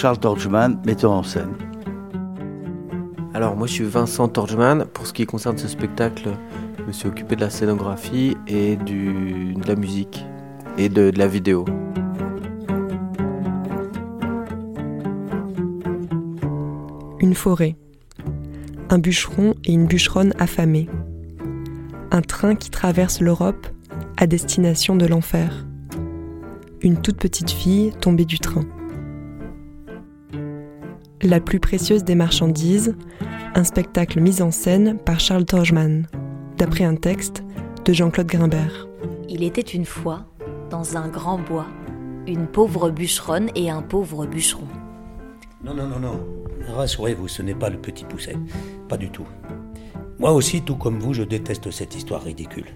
Charles 0.00 0.18
Torchman, 0.18 0.80
metteur 0.86 1.10
en 1.10 1.22
scène. 1.22 1.52
Alors 3.34 3.54
moi 3.54 3.66
je 3.66 3.74
suis 3.74 3.84
Vincent 3.84 4.28
Torgman. 4.28 4.86
Pour 4.86 5.06
ce 5.06 5.12
qui 5.12 5.26
concerne 5.26 5.58
ce 5.58 5.68
spectacle, 5.68 6.30
je 6.78 6.84
me 6.84 6.92
suis 6.92 7.06
occupé 7.06 7.36
de 7.36 7.42
la 7.42 7.50
scénographie 7.50 8.34
et 8.46 8.76
du, 8.76 9.52
de 9.52 9.68
la 9.68 9.76
musique 9.76 10.24
et 10.78 10.88
de, 10.88 11.10
de 11.10 11.18
la 11.18 11.26
vidéo. 11.26 11.66
Une 17.18 17.34
forêt. 17.34 17.76
Un 18.88 18.98
bûcheron 18.98 19.52
et 19.66 19.72
une 19.74 19.84
bûcheronne 19.84 20.32
affamés. 20.38 20.88
Un 22.10 22.22
train 22.22 22.54
qui 22.54 22.70
traverse 22.70 23.20
l'Europe 23.20 23.66
à 24.16 24.26
destination 24.26 24.96
de 24.96 25.04
l'enfer. 25.04 25.66
Une 26.80 27.02
toute 27.02 27.18
petite 27.18 27.50
fille 27.50 27.92
tombée 28.00 28.24
du 28.24 28.38
train. 28.38 28.64
La 31.22 31.38
plus 31.38 31.60
précieuse 31.60 32.02
des 32.02 32.14
marchandises, 32.14 32.94
un 33.54 33.64
spectacle 33.64 34.20
mis 34.20 34.40
en 34.40 34.50
scène 34.50 34.98
par 34.98 35.20
Charles 35.20 35.44
Torgman, 35.44 36.06
d'après 36.56 36.84
un 36.84 36.94
texte 36.94 37.44
de 37.84 37.92
Jean-Claude 37.92 38.26
Grimbert. 38.26 38.88
Il 39.28 39.42
était 39.42 39.60
une 39.60 39.84
fois, 39.84 40.24
dans 40.70 40.96
un 40.96 41.08
grand 41.08 41.38
bois, 41.38 41.66
une 42.26 42.46
pauvre 42.46 42.88
bûcheronne 42.88 43.50
et 43.54 43.68
un 43.68 43.82
pauvre 43.82 44.24
bûcheron. 44.24 44.66
Non, 45.62 45.74
non, 45.74 45.88
non, 45.88 45.98
non. 45.98 46.20
Rassurez-vous, 46.74 47.28
ce 47.28 47.42
n'est 47.42 47.54
pas 47.54 47.68
le 47.68 47.76
petit 47.76 48.04
pousset. 48.04 48.36
Pas 48.88 48.96
du 48.96 49.10
tout. 49.10 49.26
Moi 50.18 50.32
aussi, 50.32 50.62
tout 50.62 50.76
comme 50.76 51.00
vous, 51.00 51.12
je 51.12 51.22
déteste 51.22 51.70
cette 51.70 51.94
histoire 51.94 52.22
ridicule. 52.22 52.68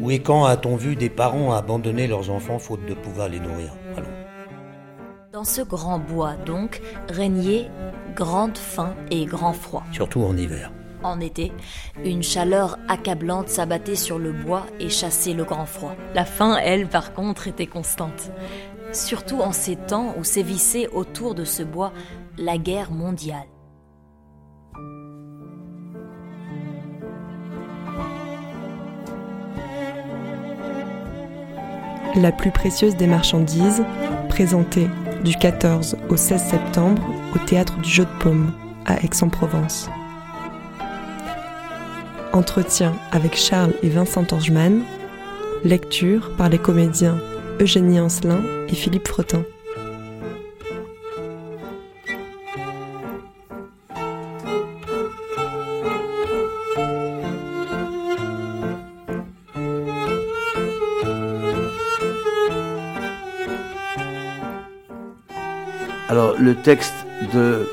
Où 0.00 0.10
et 0.10 0.18
quand 0.18 0.44
a-t-on 0.44 0.76
vu 0.76 0.96
des 0.96 1.08
parents 1.08 1.54
abandonner 1.54 2.08
leurs 2.08 2.28
enfants 2.28 2.58
faute 2.58 2.84
de 2.86 2.92
pouvoir 2.92 3.30
les 3.30 3.40
nourrir? 3.40 3.72
Dans 5.44 5.50
ce 5.50 5.60
grand 5.60 5.98
bois, 5.98 6.36
donc, 6.46 6.80
régnait 7.06 7.70
grande 8.16 8.56
faim 8.56 8.94
et 9.10 9.26
grand 9.26 9.52
froid. 9.52 9.84
Surtout 9.92 10.22
en 10.22 10.34
hiver. 10.38 10.72
En 11.02 11.20
été, 11.20 11.52
une 12.02 12.22
chaleur 12.22 12.78
accablante 12.88 13.50
s'abattait 13.50 13.94
sur 13.94 14.18
le 14.18 14.32
bois 14.32 14.64
et 14.80 14.88
chassait 14.88 15.34
le 15.34 15.44
grand 15.44 15.66
froid. 15.66 15.96
La 16.14 16.24
faim, 16.24 16.56
elle, 16.64 16.88
par 16.88 17.12
contre, 17.12 17.46
était 17.46 17.66
constante. 17.66 18.30
Surtout 18.94 19.42
en 19.42 19.52
ces 19.52 19.76
temps 19.76 20.14
où 20.18 20.24
sévissait 20.24 20.88
autour 20.88 21.34
de 21.34 21.44
ce 21.44 21.62
bois 21.62 21.92
la 22.38 22.56
guerre 22.56 22.90
mondiale. 22.90 23.44
La 32.16 32.32
plus 32.32 32.50
précieuse 32.50 32.96
des 32.96 33.06
marchandises, 33.06 33.84
présentée 34.30 34.88
du 35.24 35.34
14 35.34 35.96
au 36.10 36.16
16 36.16 36.42
septembre 36.50 37.02
au 37.34 37.38
théâtre 37.38 37.76
du 37.78 37.88
Jeu 37.88 38.04
de 38.04 38.22
Paume 38.22 38.52
à 38.84 39.02
Aix-en-Provence. 39.02 39.88
Entretien 42.32 42.94
avec 43.10 43.34
Charles 43.36 43.72
et 43.82 43.88
Vincent 43.88 44.24
Torgman. 44.24 44.82
Lecture 45.64 46.30
par 46.36 46.50
les 46.50 46.58
comédiens 46.58 47.18
Eugénie 47.60 48.00
Ancelin 48.00 48.42
et 48.68 48.74
Philippe 48.74 49.08
Fretin. 49.08 49.44
Texte 66.64 66.94
de, 67.34 67.68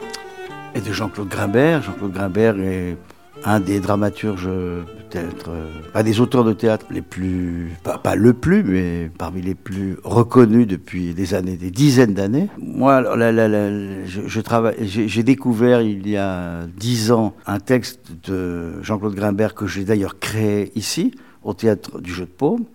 est 0.76 0.86
de 0.86 0.92
Jean-Claude 0.92 1.30
Grimbert. 1.30 1.82
Jean-Claude 1.82 2.12
Grimbert 2.12 2.60
est 2.60 2.98
un 3.46 3.62
des 3.62 3.80
dramaturges, 3.80 4.50
peut-être, 4.50 5.50
euh, 5.50 5.72
un 5.96 6.04
des 6.04 6.20
auteurs 6.20 6.44
de 6.44 6.52
théâtre 6.52 6.88
les 6.92 7.02
plus, 7.02 7.72
pas, 7.84 7.98
pas 7.98 8.16
le 8.16 8.34
plus, 8.34 8.64
mais 8.64 9.10
parmi 9.18 9.42
les 9.42 9.56
plus 9.56 9.98
reconnus 10.04 10.68
depuis 10.68 11.14
des 11.14 11.34
années, 11.34 11.56
des 11.56 11.72
dizaines 11.72 12.14
d'années. 12.14 12.50
Moi, 12.60 13.02
je, 13.06 14.42
travaille, 14.42 14.76
j'ai 14.82 15.08
j'ai 15.08 15.24
découvert 15.24 15.82
il 15.82 16.06
y 16.10 16.18
a 16.18 16.68
dix 16.76 17.14
ans 17.14 17.34
un 17.48 17.60
texte 17.60 18.12
de 18.28 18.84
Jean-Claude 18.84 19.16
Grimbert 19.16 19.56
que 19.56 19.68
j'ai 19.68 19.86
d'ailleurs 19.86 20.20
créé 20.20 20.70
ici, 20.76 21.16
au 21.44 21.54
théâtre 21.54 22.02
du 22.02 22.14
Jeu 22.14 22.26
de 22.26 22.32
Paume 22.32 22.66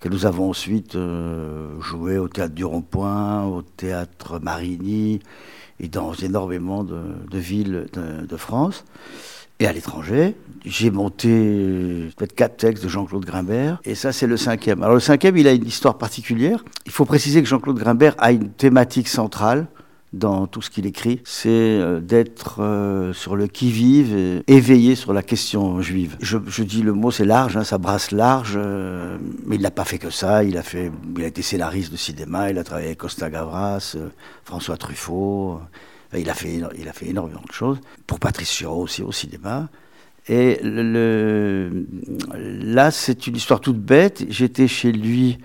que 0.00 0.08
nous 0.08 0.26
avons 0.26 0.50
ensuite 0.50 0.94
euh, 0.94 1.80
joué 1.80 2.18
au 2.18 2.28
théâtre 2.28 2.54
du 2.54 2.64
Rond-Point, 2.64 3.44
au 3.44 3.62
théâtre 3.62 4.38
Marigny 4.42 5.20
et 5.80 5.88
dans 5.88 6.12
énormément 6.12 6.84
de, 6.84 7.38
villes 7.38 7.86
de, 7.92 8.26
de 8.26 8.36
France 8.36 8.84
et 9.58 9.66
à 9.66 9.72
l'étranger. 9.72 10.34
J'ai 10.64 10.90
monté 10.90 11.28
euh, 11.30 12.10
peut-être 12.16 12.34
quatre 12.34 12.56
textes 12.56 12.84
de 12.84 12.88
Jean-Claude 12.88 13.24
Grimbert 13.24 13.80
et 13.84 13.94
ça 13.94 14.12
c'est 14.12 14.26
le 14.26 14.36
cinquième. 14.36 14.82
Alors 14.82 14.94
le 14.94 15.00
cinquième 15.00 15.36
il 15.36 15.46
a 15.46 15.52
une 15.52 15.66
histoire 15.66 15.98
particulière. 15.98 16.64
Il 16.86 16.92
faut 16.92 17.04
préciser 17.04 17.42
que 17.42 17.48
Jean-Claude 17.48 17.78
Grimbert 17.78 18.14
a 18.18 18.32
une 18.32 18.50
thématique 18.50 19.08
centrale 19.08 19.66
dans 20.12 20.46
tout 20.46 20.62
ce 20.62 20.70
qu'il 20.70 20.86
écrit, 20.86 21.20
c'est 21.24 21.48
euh, 21.50 22.00
d'être 22.00 22.62
euh, 22.62 23.12
sur 23.12 23.36
le 23.36 23.46
qui-vive, 23.46 24.42
éveillé 24.46 24.94
sur 24.94 25.12
la 25.12 25.22
question 25.22 25.80
juive. 25.82 26.16
Je, 26.20 26.38
dis 26.62 26.82
le 26.82 26.92
mot, 26.92 27.10
c'est 27.10 27.24
large, 27.24 27.56
hein, 27.56 27.64
ça 27.64 27.78
brasse 27.78 28.12
large, 28.12 28.54
euh, 28.56 29.18
mais 29.44 29.56
il 29.56 29.62
n'a 29.62 29.70
pas 29.70 29.84
fait 29.84 29.98
que 29.98 30.10
ça. 30.10 30.44
Il 30.44 30.56
a 30.56 30.62
fait, 30.62 30.90
il 31.16 31.24
a 31.24 31.26
été 31.26 31.42
scénariste 31.42 31.92
de 31.92 31.96
cinéma, 31.96 32.50
il 32.50 32.58
a 32.58 32.64
travaillé 32.64 32.88
avec 32.88 32.98
Costa 32.98 33.30
Gavras, 33.30 33.96
François 34.44 34.76
Truffaut. 34.76 35.60
il 36.16 36.30
a 36.30 36.34
fait, 36.34 36.60
il 36.78 36.88
a 36.88 36.92
fait 36.92 37.08
énormément 37.08 37.42
de 37.46 37.52
choses. 37.52 37.78
Pour 38.06 38.20
Patrice 38.20 38.50
Chéreau 38.50 38.82
aussi 38.82 39.02
au 39.02 39.12
cinéma. 39.12 39.68
Et 40.28 40.58
là, 40.62 41.70
c'est 42.90 43.26
une 43.26 43.36
histoire 43.36 43.60
toute 43.60 43.78
bête. 43.78 44.24
J'étais 44.28 44.66
chez 44.66 44.90
lui. 44.90 45.38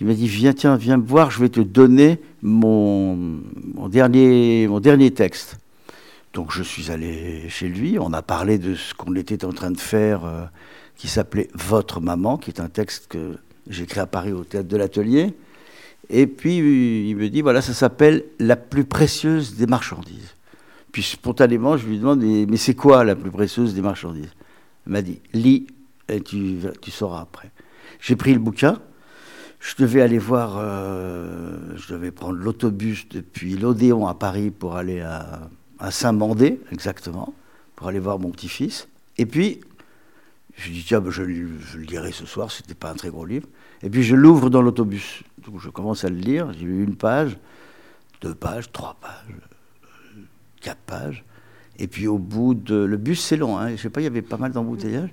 Il 0.00 0.06
m'a 0.06 0.14
dit 0.14 0.28
Viens, 0.28 0.52
tiens, 0.52 0.76
viens 0.76 0.96
me 0.96 1.06
voir, 1.06 1.30
je 1.30 1.40
vais 1.40 1.48
te 1.48 1.60
donner 1.60 2.20
mon, 2.42 3.40
dernier, 3.88 4.66
mon 4.68 4.80
dernier 4.80 5.10
texte. 5.10 5.58
Donc 6.32 6.52
je 6.52 6.62
suis 6.62 6.90
allé 6.90 7.48
chez 7.48 7.68
lui, 7.68 7.98
on 7.98 8.12
a 8.12 8.22
parlé 8.22 8.58
de 8.58 8.74
ce 8.74 8.94
qu'on 8.94 9.14
était 9.16 9.44
en 9.44 9.52
train 9.52 9.70
de 9.70 9.80
faire, 9.80 10.24
euh, 10.24 10.44
qui 10.96 11.08
s'appelait 11.08 11.48
Votre 11.54 12.00
maman, 12.00 12.36
qui 12.36 12.50
est 12.50 12.60
un 12.60 12.68
texte 12.68 13.08
que 13.08 13.36
j'ai 13.68 13.84
écrit 13.84 14.00
à 14.00 14.06
Paris 14.06 14.32
au 14.32 14.44
théâtre 14.44 14.68
de 14.68 14.76
l'Atelier. 14.76 15.34
Et 16.08 16.26
puis 16.26 16.58
il 17.08 17.16
me 17.16 17.28
dit 17.28 17.42
Voilà, 17.42 17.62
ça 17.62 17.74
s'appelle 17.74 18.24
La 18.38 18.56
plus 18.56 18.84
précieuse 18.84 19.56
des 19.56 19.66
marchandises. 19.66 20.34
Puis 20.92 21.02
spontanément, 21.02 21.76
je 21.76 21.86
lui 21.86 21.98
demande 21.98 22.20
Mais, 22.22 22.56
c'est 22.56 22.74
quoi 22.74 23.04
la 23.04 23.16
plus 23.16 23.30
précieuse 23.30 23.74
des 23.74 23.82
marchandises? 23.82 24.32
Il 24.86 24.92
m'a 24.92 25.02
dit 25.02 25.20
Lis, 25.32 25.66
et 26.08 26.20
tu 26.20 26.60
sauras 26.90 27.22
après. 27.22 27.50
J'ai 28.00 28.16
pris 28.16 28.32
le 28.32 28.40
bouquin. 28.40 28.80
Je 29.60 29.74
devais 29.76 30.00
aller 30.00 30.18
voir, 30.18 30.56
euh, 30.58 31.56
je 31.76 31.92
devais 31.92 32.10
prendre 32.10 32.38
l'autobus 32.38 33.06
depuis 33.10 33.56
l'Odéon 33.56 34.06
à 34.06 34.14
Paris 34.14 34.50
pour 34.50 34.76
aller 34.76 35.00
à, 35.00 35.50
Saint-Mandé, 35.90 36.60
exactement, 36.72 37.34
pour 37.76 37.88
aller 37.88 37.98
voir 37.98 38.18
mon 38.18 38.30
petit-fils. 38.30 38.88
Et 39.18 39.26
puis, 39.26 39.60
je 40.56 40.70
dis, 40.70 40.82
tiens, 40.84 41.00
ben, 41.00 41.10
je, 41.10 41.22
le- 41.22 41.58
je 41.60 41.78
le 41.78 41.84
lirai 41.84 42.12
ce 42.12 42.26
soir, 42.26 42.50
c'était 42.50 42.74
pas 42.74 42.90
un 42.90 42.94
très 42.94 43.10
gros 43.10 43.24
livre. 43.26 43.46
Et 43.82 43.88
puis, 43.90 44.02
je 44.02 44.14
l'ouvre 44.16 44.50
dans 44.50 44.62
l'autobus. 44.62 45.22
Donc, 45.46 45.60
je 45.60 45.68
commence 45.70 46.04
à 46.04 46.08
le 46.10 46.16
lire, 46.16 46.52
j'ai 46.52 46.64
lu 46.66 46.82
une 46.84 46.96
page, 46.96 47.38
deux 48.22 48.34
pages, 48.34 48.70
trois 48.72 48.96
pages, 49.00 49.34
euh, 50.16 50.20
quatre 50.60 50.80
pages. 50.80 51.24
Et 51.78 51.86
puis, 51.86 52.06
au 52.06 52.18
bout 52.18 52.52
de. 52.54 52.74
Le 52.76 52.96
bus, 52.98 53.22
c'est 53.22 53.36
long, 53.36 53.56
hein, 53.58 53.70
je 53.76 53.76
sais 53.76 53.90
pas, 53.90 54.00
il 54.02 54.04
y 54.04 54.06
avait 54.06 54.20
pas 54.22 54.36
mal 54.36 54.52
d'embouteillages. 54.52 55.10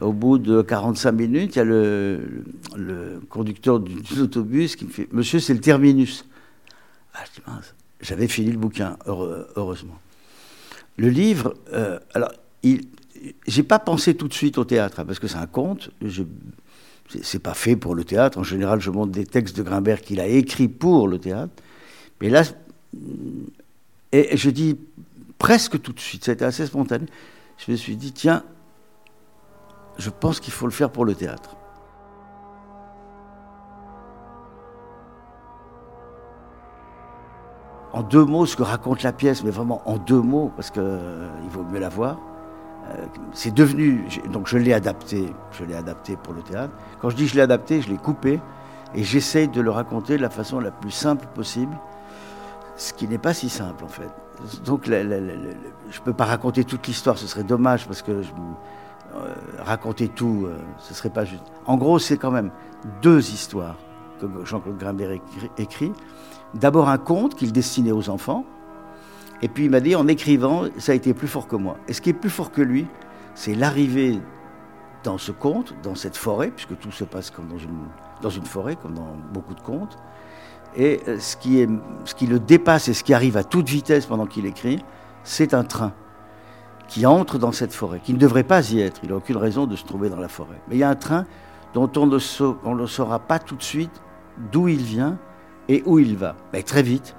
Au 0.00 0.12
bout 0.12 0.38
de 0.38 0.60
45 0.62 1.12
minutes, 1.12 1.56
il 1.56 1.58
y 1.58 1.62
a 1.62 1.64
le, 1.64 2.20
conducteur 3.30 3.80
du- 3.80 3.94
de 3.94 4.16
l'autobus 4.20 4.76
qui 4.76 4.84
me 4.84 4.90
fait 4.90 5.08
Monsieur, 5.12 5.40
c'est 5.40 5.54
le 5.54 5.60
terminus. 5.60 6.24
Ah, 7.46 7.60
j'avais 8.02 8.28
fini 8.28 8.50
le 8.52 8.58
bouquin, 8.58 8.98
heureusement. 9.06 9.98
Le 10.98 11.08
livre, 11.08 11.54
euh, 11.72 11.98
alors, 12.14 12.30
j'ai 13.46 13.62
pas 13.62 13.78
pensé 13.78 14.14
tout 14.14 14.28
de 14.28 14.34
suite 14.34 14.58
au 14.58 14.64
théâtre, 14.64 15.00
hein, 15.00 15.04
parce 15.06 15.18
que 15.18 15.28
c'est 15.28 15.38
un 15.38 15.46
conte. 15.46 15.90
Je- 16.02 16.22
c'est 17.22 17.38
pas 17.38 17.54
fait 17.54 17.76
pour 17.76 17.94
le 17.94 18.04
théâtre. 18.04 18.36
En 18.38 18.42
général, 18.42 18.80
je 18.80 18.90
montre 18.90 19.12
des 19.12 19.24
textes 19.24 19.56
de 19.56 19.62
Grimbert 19.62 20.00
qu'il 20.02 20.20
a 20.20 20.26
écrits 20.26 20.68
pour 20.68 21.08
le 21.08 21.18
théâtre. 21.18 21.52
Mais 22.20 22.28
là, 22.28 22.42
et 24.12 24.36
je 24.36 24.50
dis 24.50 24.76
presque 25.38 25.80
tout 25.80 25.92
de 25.92 26.00
suite, 26.00 26.24
ça 26.24 26.32
a 26.32 26.34
été 26.34 26.44
assez 26.44 26.66
spontané. 26.66 27.06
Je 27.64 27.70
me 27.70 27.76
suis 27.76 27.96
dit, 27.96 28.12
tiens, 28.12 28.42
je 29.98 30.10
pense 30.10 30.40
qu'il 30.40 30.52
faut 30.52 30.66
le 30.66 30.72
faire 30.72 30.90
pour 30.90 31.04
le 31.04 31.14
théâtre. 31.14 31.56
En 37.92 38.02
deux 38.02 38.24
mots, 38.24 38.44
ce 38.44 38.56
que 38.56 38.62
raconte 38.62 39.02
la 39.02 39.12
pièce, 39.12 39.42
mais 39.42 39.50
vraiment 39.50 39.80
en 39.86 39.96
deux 39.96 40.20
mots, 40.20 40.52
parce 40.54 40.70
qu'il 40.70 40.82
euh, 40.82 41.30
vaut 41.48 41.62
mieux 41.62 41.78
la 41.78 41.88
voir. 41.88 42.18
Euh, 42.90 43.06
c'est 43.32 43.54
devenu, 43.54 44.06
donc 44.30 44.48
je 44.48 44.58
l'ai 44.58 44.72
adapté, 44.72 45.32
je 45.52 45.64
l'ai 45.64 45.74
adapté 45.74 46.16
pour 46.16 46.34
le 46.34 46.42
théâtre. 46.42 46.72
Quand 47.00 47.10
je 47.10 47.16
dis 47.16 47.26
je 47.26 47.34
l'ai 47.34 47.40
adapté, 47.40 47.80
je 47.80 47.88
l'ai 47.88 47.96
coupé 47.96 48.40
et 48.94 49.02
j'essaye 49.02 49.48
de 49.48 49.60
le 49.60 49.70
raconter 49.70 50.16
de 50.16 50.22
la 50.22 50.30
façon 50.30 50.60
la 50.60 50.70
plus 50.70 50.90
simple 50.90 51.26
possible, 51.34 51.76
ce 52.76 52.92
qui 52.92 53.08
n'est 53.08 53.18
pas 53.18 53.34
si 53.34 53.48
simple 53.48 53.84
en 53.84 53.88
fait. 53.88 54.10
Donc 54.64 54.84
je 54.84 54.92
ne 54.92 56.04
peux 56.04 56.12
pas 56.12 56.26
raconter 56.26 56.64
toute 56.64 56.86
l'histoire, 56.86 57.18
ce 57.18 57.26
serait 57.26 57.44
dommage 57.44 57.86
parce 57.86 58.02
que 58.02 58.12
euh, 58.12 58.22
raconter 59.58 60.08
tout, 60.08 60.46
ce 60.46 60.50
euh, 60.50 60.58
ce 60.78 60.94
serait 60.94 61.10
pas 61.10 61.24
juste. 61.24 61.44
En 61.66 61.76
gros, 61.76 61.98
c'est 61.98 62.16
quand 62.16 62.30
même 62.30 62.50
deux 63.02 63.30
histoires 63.30 63.76
que 64.20 64.26
Jean-Claude 64.44 64.78
Grimbert 64.78 65.10
écrit. 65.58 65.92
D'abord 66.54 66.88
un 66.88 66.98
conte 66.98 67.34
qu'il 67.34 67.52
destinait 67.52 67.92
aux 67.92 68.08
enfants, 68.08 68.44
et 69.42 69.48
puis 69.48 69.64
il 69.64 69.70
m'a 69.70 69.80
dit, 69.80 69.94
en 69.94 70.08
écrivant, 70.08 70.64
ça 70.78 70.92
a 70.92 70.94
été 70.94 71.12
plus 71.12 71.28
fort 71.28 71.46
que 71.46 71.56
moi. 71.56 71.76
Et 71.88 71.92
ce 71.92 72.00
qui 72.00 72.10
est 72.10 72.14
plus 72.14 72.30
fort 72.30 72.50
que 72.50 72.62
lui, 72.62 72.86
c'est 73.34 73.54
l'arrivée 73.54 74.18
dans 75.04 75.18
ce 75.18 75.32
conte, 75.32 75.74
dans 75.82 75.94
cette 75.94 76.16
forêt, 76.16 76.50
puisque 76.50 76.78
tout 76.78 76.90
se 76.90 77.04
passe 77.04 77.30
comme 77.30 77.48
dans 77.48 78.30
une, 78.30 78.44
forêt, 78.44 78.76
comme 78.76 78.94
dans 78.94 79.16
beaucoup 79.32 79.54
de 79.54 79.60
contes. 79.60 79.98
Et 80.74 81.00
euh, 81.08 81.18
ce 81.18 81.36
qui 81.36 82.26
le 82.26 82.38
dépasse 82.38 82.88
et 82.88 82.94
ce 82.94 83.04
qui 83.04 83.12
arrive 83.12 83.36
à 83.36 83.44
toute 83.44 83.68
vitesse 83.68 84.06
pendant 84.06 84.26
qu'il 84.26 84.46
écrit, 84.46 84.82
c'est 85.22 85.52
un 85.52 85.64
train 85.64 85.92
qui 86.88 87.06
entre 87.06 87.38
dans 87.38 87.52
cette 87.52 87.72
forêt, 87.72 88.00
qui 88.02 88.12
ne 88.12 88.18
devrait 88.18 88.44
pas 88.44 88.70
y 88.70 88.80
être. 88.80 89.00
Il 89.02 89.10
n'a 89.10 89.16
aucune 89.16 89.36
raison 89.36 89.66
de 89.66 89.76
se 89.76 89.84
trouver 89.84 90.08
dans 90.08 90.20
la 90.20 90.28
forêt. 90.28 90.60
Mais 90.68 90.76
il 90.76 90.78
y 90.78 90.84
a 90.84 90.88
un 90.88 90.96
train 90.96 91.24
dont 91.74 91.90
on 91.96 92.06
ne, 92.06 92.86
saura 92.86 93.18
pas 93.18 93.38
tout 93.38 93.56
de 93.56 93.62
suite 93.62 94.02
d'où 94.52 94.68
il 94.68 94.82
vient 94.82 95.18
et 95.68 95.82
où 95.86 95.98
il 95.98 96.16
va. 96.16 96.36
Mais 96.52 96.62
très 96.62 96.82
vite, 96.82 97.16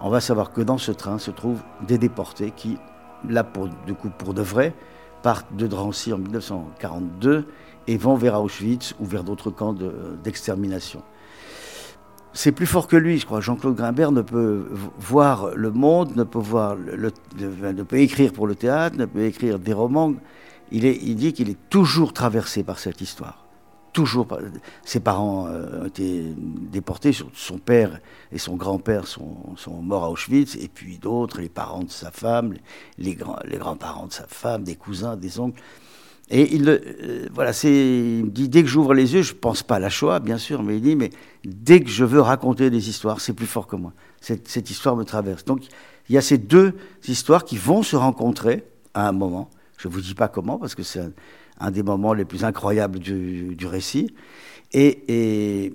on 0.00 0.10
va 0.10 0.20
savoir 0.20 0.52
que 0.52 0.60
dans 0.60 0.78
ce 0.78 0.92
train 0.92 1.18
se 1.18 1.30
trouvent 1.30 1.62
des 1.86 1.98
déportés 1.98 2.50
qui, 2.50 2.76
là 3.28 3.44
pour, 3.44 3.68
du 3.86 3.94
coup, 3.94 4.10
pour 4.10 4.34
de 4.34 4.42
vrai, 4.42 4.74
partent 5.22 5.54
de 5.56 5.66
Drancy 5.66 6.12
en 6.12 6.18
1942 6.18 7.46
et 7.86 7.96
vont 7.96 8.14
vers 8.14 8.42
Auschwitz 8.42 8.94
ou 9.00 9.06
vers 9.06 9.24
d'autres 9.24 9.50
camps 9.50 9.74
d'extermination. 10.22 11.02
C'est 12.34 12.52
plus 12.52 12.66
fort 12.66 12.88
que 12.88 12.96
lui, 12.96 13.18
je 13.18 13.26
crois. 13.26 13.40
Jean-Claude 13.40 13.76
Grimbert 13.76 14.12
ne 14.12 14.20
peut 14.20 14.66
voir 14.98 15.54
le 15.54 15.70
monde, 15.70 16.16
ne 16.16 16.24
peut, 16.24 16.40
voir 16.40 16.76
ne 16.76 17.82
peut 17.82 17.98
écrire 17.98 18.32
pour 18.32 18.46
le 18.46 18.56
théâtre, 18.56 18.96
ne 18.96 19.06
peut 19.06 19.24
écrire 19.24 19.58
des 19.58 19.72
romans. 19.72 20.14
Il, 20.72 20.84
est, 20.84 20.98
dit 21.14 21.32
qu'il 21.32 21.48
est 21.48 21.58
toujours 21.70 22.12
traversé 22.12 22.64
par 22.64 22.78
cette 22.78 23.00
histoire 23.00 23.40
toujours. 23.92 24.26
Ses 24.84 24.98
parents 24.98 25.46
euh, 25.46 25.82
ont 25.82 25.86
été 25.86 26.34
déportés, 26.36 27.12
son 27.12 27.58
père 27.58 28.00
et 28.32 28.38
son 28.38 28.56
grand-père 28.56 29.06
sont, 29.06 29.54
morts 29.82 30.02
à 30.02 30.10
Auschwitz, 30.10 30.56
et 30.56 30.66
puis 30.66 30.98
d'autres, 30.98 31.40
les 31.40 31.48
parents 31.48 31.84
de 31.84 31.90
sa 31.92 32.10
femme, 32.10 32.54
les 32.98 33.14
grands-parents 33.14 34.08
de 34.08 34.12
sa 34.12 34.26
femme, 34.26 34.64
des 34.64 34.74
cousins, 34.74 35.16
des 35.16 35.38
oncles. 35.38 35.62
Et 36.30 36.54
il, 36.54 36.68
euh, 36.68 36.78
il 37.64 38.24
me 38.24 38.30
dit 38.30 38.48
dès 38.48 38.62
que 38.62 38.68
j'ouvre 38.68 38.94
les 38.94 39.14
yeux, 39.14 39.22
je 39.22 39.34
pense 39.34 39.62
pas 39.62 39.76
à 39.76 39.78
la 39.78 39.90
Shoah, 39.90 40.20
bien 40.20 40.38
sûr, 40.38 40.62
mais 40.62 40.76
il 40.76 40.82
dit 40.82 40.96
mais 40.96 41.10
dès 41.44 41.80
que 41.80 41.90
je 41.90 42.04
veux 42.04 42.20
raconter 42.20 42.70
des 42.70 42.88
histoires, 42.88 43.20
c'est 43.20 43.34
plus 43.34 43.46
fort 43.46 43.66
que 43.66 43.76
moi. 43.76 43.92
Cette, 44.20 44.70
histoire 44.70 44.96
me 44.96 45.04
traverse. 45.04 45.44
Donc 45.44 45.64
il 46.08 46.14
y 46.14 46.18
a 46.18 46.22
ces 46.22 46.38
deux 46.38 46.72
histoires 47.06 47.44
qui 47.44 47.58
vont 47.58 47.82
se 47.82 47.94
rencontrer 47.96 48.64
à 48.94 49.06
un 49.08 49.12
moment. 49.12 49.50
Je 49.76 49.88
vous 49.88 50.00
dis 50.00 50.14
pas 50.14 50.28
comment 50.28 50.58
parce 50.58 50.74
que 50.74 50.82
c'est 50.82 51.02
un 51.60 51.70
des 51.70 51.82
moments 51.82 52.14
les 52.14 52.24
plus 52.24 52.44
incroyables 52.44 52.98
du, 52.98 53.66
récit. 53.66 54.14
Et, 54.72 55.72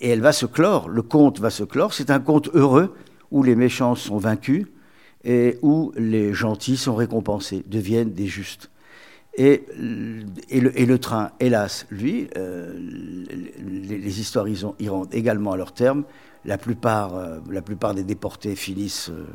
elle 0.00 0.20
va 0.20 0.32
se 0.32 0.46
clore, 0.46 0.88
le 0.88 1.02
conte 1.02 1.38
va 1.38 1.50
se 1.50 1.64
clore. 1.64 1.92
C'est 1.92 2.10
un 2.10 2.20
conte 2.20 2.48
heureux 2.54 2.94
où 3.30 3.42
les 3.42 3.54
méchants 3.54 3.94
sont 3.94 4.16
vaincus 4.16 4.66
et 5.22 5.58
où 5.60 5.92
les 5.96 6.32
gentils 6.32 6.78
sont 6.78 6.94
récompensés, 6.94 7.62
deviennent 7.66 8.12
des 8.12 8.26
justes. 8.26 8.70
Et, 9.38 9.64
le, 10.50 10.96
train, 10.96 11.30
hélas, 11.40 11.86
lui, 11.90 12.28
euh, 12.36 12.72
les, 12.78 14.20
histoires 14.20 14.46
iront 14.48 15.04
également 15.12 15.52
à 15.52 15.56
leur 15.58 15.72
terme. 15.72 16.04
La 16.46 16.56
plupart, 16.56 17.14
euh, 17.14 17.38
la 17.50 17.60
plupart 17.60 17.94
des 17.94 18.02
déportés 18.02 18.56
finissent 18.56 19.10
euh, 19.10 19.26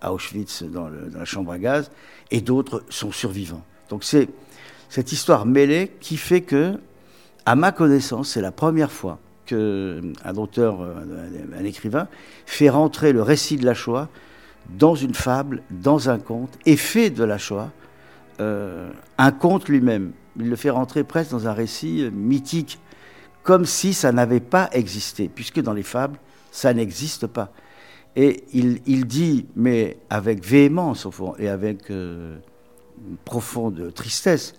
à 0.00 0.14
Auschwitz 0.14 0.62
dans, 0.62 0.88
la 0.88 1.24
chambre 1.26 1.52
à 1.52 1.58
gaz, 1.58 1.90
et 2.30 2.40
d'autres 2.40 2.84
sont 2.88 3.12
survivants. 3.12 3.62
Donc 3.90 4.02
c'est 4.02 4.28
cette 4.88 5.12
histoire 5.12 5.44
mêlée 5.44 5.92
qui 6.00 6.16
fait 6.16 6.40
que, 6.40 6.78
à 7.44 7.54
ma 7.54 7.70
connaissance, 7.70 8.30
c'est 8.30 8.40
la 8.40 8.52
première 8.52 8.90
fois 8.90 9.18
qu'un 9.44 10.36
auteur, 10.36 10.80
un 10.80 11.64
écrivain, 11.64 12.08
fait 12.46 12.70
rentrer 12.70 13.12
le 13.12 13.20
récit 13.20 13.56
de 13.56 13.66
la 13.66 13.74
Shoah 13.74 14.08
dans 14.78 14.94
une 14.94 15.14
fable, 15.14 15.62
dans 15.70 16.08
un 16.08 16.18
conte, 16.18 16.56
et 16.64 16.76
fait 16.76 17.10
de 17.10 17.24
la 17.24 17.36
Shoah 17.36 17.72
un 18.40 19.32
conte 19.32 19.68
lui-même. 19.68 20.12
Il 20.36 20.48
le 20.48 20.56
fait 20.56 20.70
rentrer 20.70 21.04
presque 21.04 21.30
dans 21.32 21.48
un 21.48 21.52
récit 21.52 22.02
euh, 22.02 22.10
mythique, 22.10 22.78
comme 23.42 23.64
si 23.64 23.94
ça 23.94 24.12
n'avait 24.12 24.40
pas 24.40 24.68
existé, 24.72 25.30
puisque 25.32 25.60
dans 25.60 25.72
les 25.72 25.82
fables, 25.82 26.18
ça 26.50 26.72
n'existe 26.72 27.26
pas. 27.26 27.52
Et 28.16 28.44
il, 28.52 29.06
dit, 29.06 29.46
mais 29.54 29.98
avec 30.10 30.44
véhémence 30.44 31.06
au 31.06 31.10
fond, 31.10 31.34
et 31.38 31.48
avec 31.48 31.90
euh, 31.90 32.38
une 33.08 33.16
profonde 33.18 33.92
tristesse, 33.94 34.54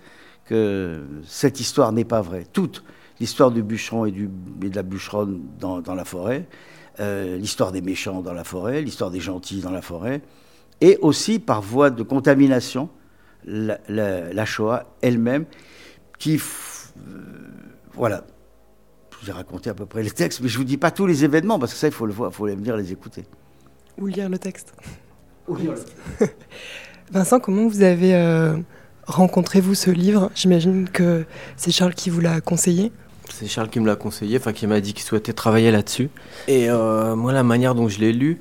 que 0.45 1.04
cette 1.25 1.60
histoire 1.60 1.92
n'est 1.92 2.06
pas 2.06 2.22
vraie. 2.22 2.45
Toute 2.51 2.84
l'histoire 3.19 3.51
du 3.51 3.62
bûcheron 3.62 4.06
et, 4.06 4.12
de 4.12 4.75
la 4.75 4.84
bûcheronne 4.84 5.42
dans, 5.60 5.81
la 5.94 6.06
forêt, 6.06 6.48
euh, 7.00 7.38
l'histoire 7.38 7.72
des 7.72 7.81
méchants 7.81 8.22
dans 8.22 8.34
la 8.34 8.44
forêt, 8.44 8.81
l'histoire 8.81 9.12
des 9.12 9.19
gentils 9.19 9.60
dans 9.60 9.72
la 9.72 9.81
forêt, 9.81 10.22
et 10.80 10.98
aussi 11.01 11.39
par 11.39 11.62
voie 11.62 11.89
de 11.89 12.04
contamination, 12.04 12.89
la, 13.45 14.45
Shoah 14.45 14.85
elle-même, 15.01 15.45
qui... 16.19 16.35
Euh, 16.35 17.11
voilà. 17.93 18.23
Je 19.11 19.25
vous 19.25 19.29
ai 19.31 19.33
raconté 19.33 19.69
à 19.69 19.73
peu 19.73 19.85
près 19.85 20.03
les 20.03 20.11
textes, 20.11 20.41
mais 20.41 20.47
je 20.47 20.55
ne 20.55 20.59
vous 20.59 20.67
dis 20.67 20.77
pas 20.77 20.91
tous 20.91 21.05
les 21.05 21.24
événements, 21.24 21.60
parce 21.60 21.74
que 21.74 21.79
ça, 21.79 21.88
il 21.88 21.93
faut 21.93 22.05
le 22.05 22.13
voir, 22.13 22.31
il 22.31 22.36
faut 22.36 22.48
les 22.48 22.55
venir 22.55 22.75
les 22.75 22.91
écouter. 22.91 23.25
Ou 23.98 24.07
lire 24.07 24.29
le 24.29 24.39
texte. 24.39 24.74
Ou 25.48 25.55
lire 25.55 25.74
le 25.74 25.77
texte. 25.77 26.36
Vincent, 27.12 27.39
comment 27.39 27.67
vous 27.67 27.81
avez... 27.81 28.15
Euh, 28.15 28.57
rencontrez-vous 29.05 29.75
ce 29.75 29.91
livre? 29.91 30.31
J'imagine 30.36 30.89
que 30.89 31.25
c'est 31.57 31.71
Charles 31.71 31.93
qui 31.93 32.10
vous 32.10 32.21
l'a 32.21 32.41
conseillé. 32.41 32.91
C'est 33.29 33.48
Charles 33.48 33.69
qui 33.69 33.79
me 33.79 33.88
l'a 33.88 33.95
conseillé, 33.95 34.38
enfin 34.38 34.53
qui 34.53 34.67
m'a 34.67 34.81
dit 34.81 34.93
qu'il 34.93 35.03
souhaitait 35.03 35.33
travailler 35.33 35.71
là-dessus. 35.71 36.10
Et 36.48 36.69
euh, 36.69 37.15
moi, 37.15 37.31
la 37.31 37.43
manière 37.43 37.75
dont 37.75 37.88
je 37.88 38.00
l'ai 38.00 38.13
lu, 38.13 38.39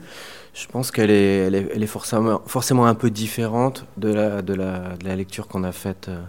je 0.60 0.66
pense 0.66 0.90
qu'elle 0.90 1.10
est, 1.10 1.86
forcément, 1.86 2.86
un 2.86 2.94
peu 2.94 3.10
différente 3.10 3.86
de 3.96 4.12
la, 4.12 5.16
lecture 5.16 5.48
qu'on 5.48 5.64
a 5.64 5.72
faite, 5.72 6.08
euh, 6.08 6.20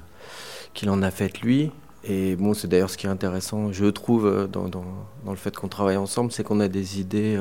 qu'il 0.73 0.89
en 0.89 1.01
a 1.01 1.11
faite 1.11 1.41
lui. 1.41 1.71
Et 2.05 2.37
bon, 2.37 2.53
c'est 2.53 2.67
d'ailleurs 2.67 2.89
ce 2.89 2.97
qui 2.97 3.07
est 3.07 3.09
intéressant, 3.09 3.73
je 3.73 3.85
trouve, 3.85 4.25
euh, 4.25 4.47
dans, 4.47 4.69
le 5.27 5.35
fait 5.35 5.55
qu'on 5.55 5.67
travaille 5.67 5.97
ensemble, 5.97 6.31
c'est 6.31 6.43
qu'on 6.43 6.61
a 6.61 6.69
des 6.69 7.01
idées 7.01 7.37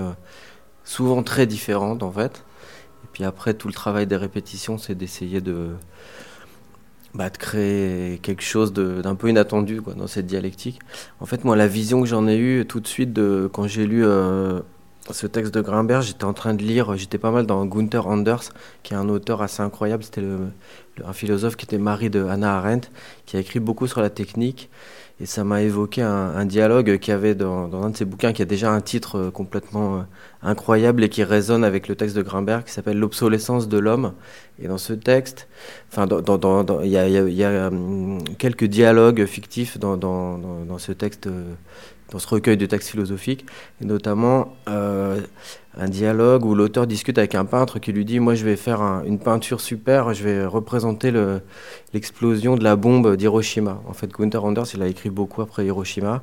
souvent 0.85 1.23
très 1.23 1.47
différentes 1.47 2.03
en 2.03 2.11
fait. 2.11 2.45
Et 3.05 3.09
puis 3.13 3.25
après, 3.25 3.55
tout 3.55 3.69
le 3.69 3.75
travail 3.75 4.09
des 4.09 4.17
répétitions, 4.17 4.77
c'est 4.77 4.97
d'essayer 4.97 5.41
de 5.41 5.71
bah, 7.15 7.31
créer 7.31 8.19
quelque 8.19 8.43
chose 8.43 8.73
d'un 8.73 9.15
peu 9.15 9.29
inattendu 9.29 9.81
dans 9.97 10.09
cette 10.09 10.27
dialectique. 10.27 10.81
En 11.21 11.27
fait, 11.27 11.45
moi, 11.45 11.55
la 11.55 11.69
vision 11.69 12.01
que 12.01 12.09
j'en 12.09 12.27
ai 12.27 12.37
eue 12.37 12.67
tout 12.67 12.81
de 12.81 12.89
suite 12.89 13.19
quand 13.53 13.69
j'ai 13.69 13.87
lu 13.87 14.05
euh, 14.05 14.61
ce 15.11 15.27
texte 15.27 15.55
de 15.55 15.61
Grimbert, 15.61 16.03
j'étais 16.03 16.25
en 16.25 16.33
train 16.33 16.55
de 16.55 16.63
lire, 16.63 16.97
j'étais 16.97 17.19
pas 17.19 17.31
mal 17.31 17.47
dans 17.47 17.65
Gunther 17.65 18.07
Anders, 18.07 18.53
qui 18.83 18.95
est 18.95 18.97
un 18.97 19.09
auteur 19.09 19.43
assez 19.43 19.63
incroyable, 19.63 20.05
c'était 20.05 20.23
un 21.05 21.13
philosophe 21.13 21.57
qui 21.57 21.65
était 21.65 21.79
mari 21.79 22.11
de 22.11 22.25
Hannah 22.25 22.59
Arendt, 22.59 22.91
qui 23.27 23.37
a 23.37 23.41
écrit 23.41 23.61
beaucoup 23.61 23.87
sur 23.87 24.01
la 24.01 24.11
technique. 24.11 24.71
Et 25.23 25.27
ça 25.27 25.45
m'a 25.45 25.61
évoqué 25.61 26.01
un, 26.01 26.47
dialogue 26.47 26.99
qu'il 26.99 27.13
y 27.13 27.15
avait 27.15 27.35
dans, 27.35 27.71
un 27.83 27.91
de 27.91 27.97
ses 27.97 28.07
bouquins 28.07 28.33
qui 28.33 28.41
a 28.41 28.47
déjà 28.47 28.73
un 28.73 28.81
titre 28.81 29.17
euh, 29.19 29.31
complètement 29.31 29.99
euh, 29.99 30.03
incroyable 30.43 31.05
et 31.05 31.11
qui 31.11 31.23
résonne 31.25 31.63
avec 31.63 31.89
le 31.89 31.95
texte 31.95 32.17
de 32.17 32.23
Grimbert 32.23 32.65
qui 32.65 32.73
s'appelle 32.73 32.99
L'obsolescence 32.99 33.69
de 33.69 33.77
l'homme. 33.77 34.15
Et 34.63 34.67
dans 34.67 34.79
ce 34.79 34.95
texte, 34.95 35.47
enfin, 35.93 36.09
il 36.83 36.89
y 36.89 36.97
a, 36.97 37.67
a, 37.67 37.71
quelques 38.39 38.65
dialogues 38.65 39.27
fictifs 39.27 39.79
dans, 39.79 39.99
dans, 39.99 40.79
ce 40.79 40.93
texte 40.93 41.27
euh, 41.27 41.53
dans 42.11 42.19
ce 42.19 42.29
recueil 42.29 42.57
de 42.57 42.67
textes 42.67 42.91
philosophiques, 42.91 43.47
et 43.81 43.85
notamment 43.85 44.55
un 45.79 45.89
dialogue 45.89 46.45
où 46.45 46.55
l'auteur 46.55 46.87
discute 46.87 47.19
avec 47.19 47.35
un 47.35 47.45
peintre 47.45 47.79
qui 47.79 47.93
lui 47.93 48.05
dit 48.05 48.19
Moi, 48.19 48.35
je 48.35 48.45
vais 48.45 48.57
faire 48.57 48.83
une 49.07 49.19
peinture 49.19 49.61
super, 49.61 50.13
je 50.15 50.25
vais 50.25 50.45
représenter 50.45 51.13
l'explosion 51.93 52.57
de 52.57 52.65
la 52.65 52.77
bombe 52.77 53.17
d'Hiroshima. 53.17 53.81
En 53.87 53.93
fait, 53.93 54.11
Gunther 54.11 54.45
Anders, 54.45 54.67
il 54.75 54.83
a 54.83 54.89
écrit 54.89 55.11
beaucoup 55.11 55.43
après 55.43 55.65
Hiroshima. 55.65 56.23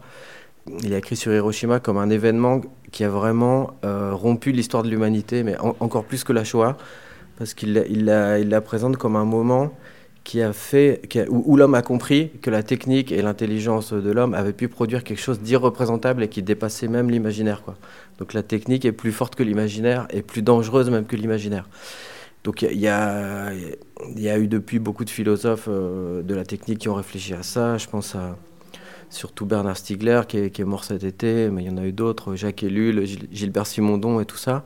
Il 0.84 0.94
a 0.94 0.98
écrit 0.98 1.16
sur 1.16 1.32
Hiroshima 1.34 1.80
comme 1.80 1.98
un 1.98 2.10
événement 2.10 2.62
qui 2.92 3.06
a 3.06 3.10
vraiment 3.10 3.72
euh, 3.86 4.14
rompu 4.14 4.52
l'histoire 4.52 4.84
de 4.84 4.90
l'humanité, 4.90 5.44
mais 5.44 5.58
encore 5.60 6.04
plus 6.04 6.26
que 6.26 6.34
la 6.34 6.44
Shoah, 6.44 6.78
parce 7.38 7.54
qu'il 7.54 7.86
il 7.90 8.06
la, 8.06 8.40
il 8.40 8.50
la 8.50 8.60
présente 8.60 8.98
comme 8.98 9.16
un 9.16 9.26
moment 9.26 9.72
qui 10.28 10.42
a 10.42 10.52
fait, 10.52 11.00
où, 11.30 11.56
l'homme 11.56 11.74
a 11.74 11.82
compris 11.82 12.32
que 12.42 12.50
la 12.50 12.62
technique 12.62 13.14
et 13.14 13.22
l'intelligence 13.22 13.94
de 13.94 14.12
l'homme 14.12 14.34
avaient 14.34 14.52
pu 14.52 14.68
produire 14.68 15.06
quelque 15.06 15.22
chose 15.22 15.40
d'irreprésentable 15.40 16.22
et 16.22 16.28
qui 16.28 16.44
dépassait 16.44 16.90
même 16.90 17.10
l'imaginaire. 17.10 17.64
Donc 18.20 18.34
la 18.34 18.44
technique 18.44 18.84
est 18.84 18.92
plus 18.92 19.14
forte 19.14 19.36
que 19.36 19.44
l'imaginaire 19.44 20.06
et 20.10 20.22
plus 20.22 20.42
dangereuse 20.42 20.90
même 20.90 21.06
que 21.06 21.16
l'imaginaire. 21.16 21.70
Donc 22.44 22.62
il 22.62 22.78
y, 22.78 22.90
a, 22.90 23.54
y 24.18 24.28
a 24.28 24.38
eu 24.38 24.48
depuis 24.48 24.80
beaucoup 24.80 25.06
de 25.06 25.10
philosophes 25.10 25.70
euh, 25.70 26.22
de 26.24 26.36
la 26.36 26.44
technique 26.44 26.80
qui 26.80 26.90
ont 26.90 26.96
réfléchi 26.96 27.34
à 27.34 27.42
ça. 27.42 27.78
Je 27.78 27.88
pense 27.88 28.14
à 28.14 28.36
surtout 29.10 29.46
Bernard 29.46 29.78
Stiegler 29.78 30.24
qui 30.28 30.40
est, 30.40 30.50
qui 30.50 30.62
est 30.62 30.66
mort 30.66 30.84
cet 30.84 31.06
été, 31.06 31.50
mais 31.50 31.64
il 31.64 31.68
y 31.68 31.74
en 31.74 31.78
a 31.78 31.86
eu 31.86 31.94
d'autres, 31.94 32.36
Jacques 32.36 32.64
Ellul, 32.64 33.06
Gilbert 33.32 33.66
Simondon 33.66 34.20
et 34.20 34.26
tout 34.26 34.36
ça. 34.36 34.66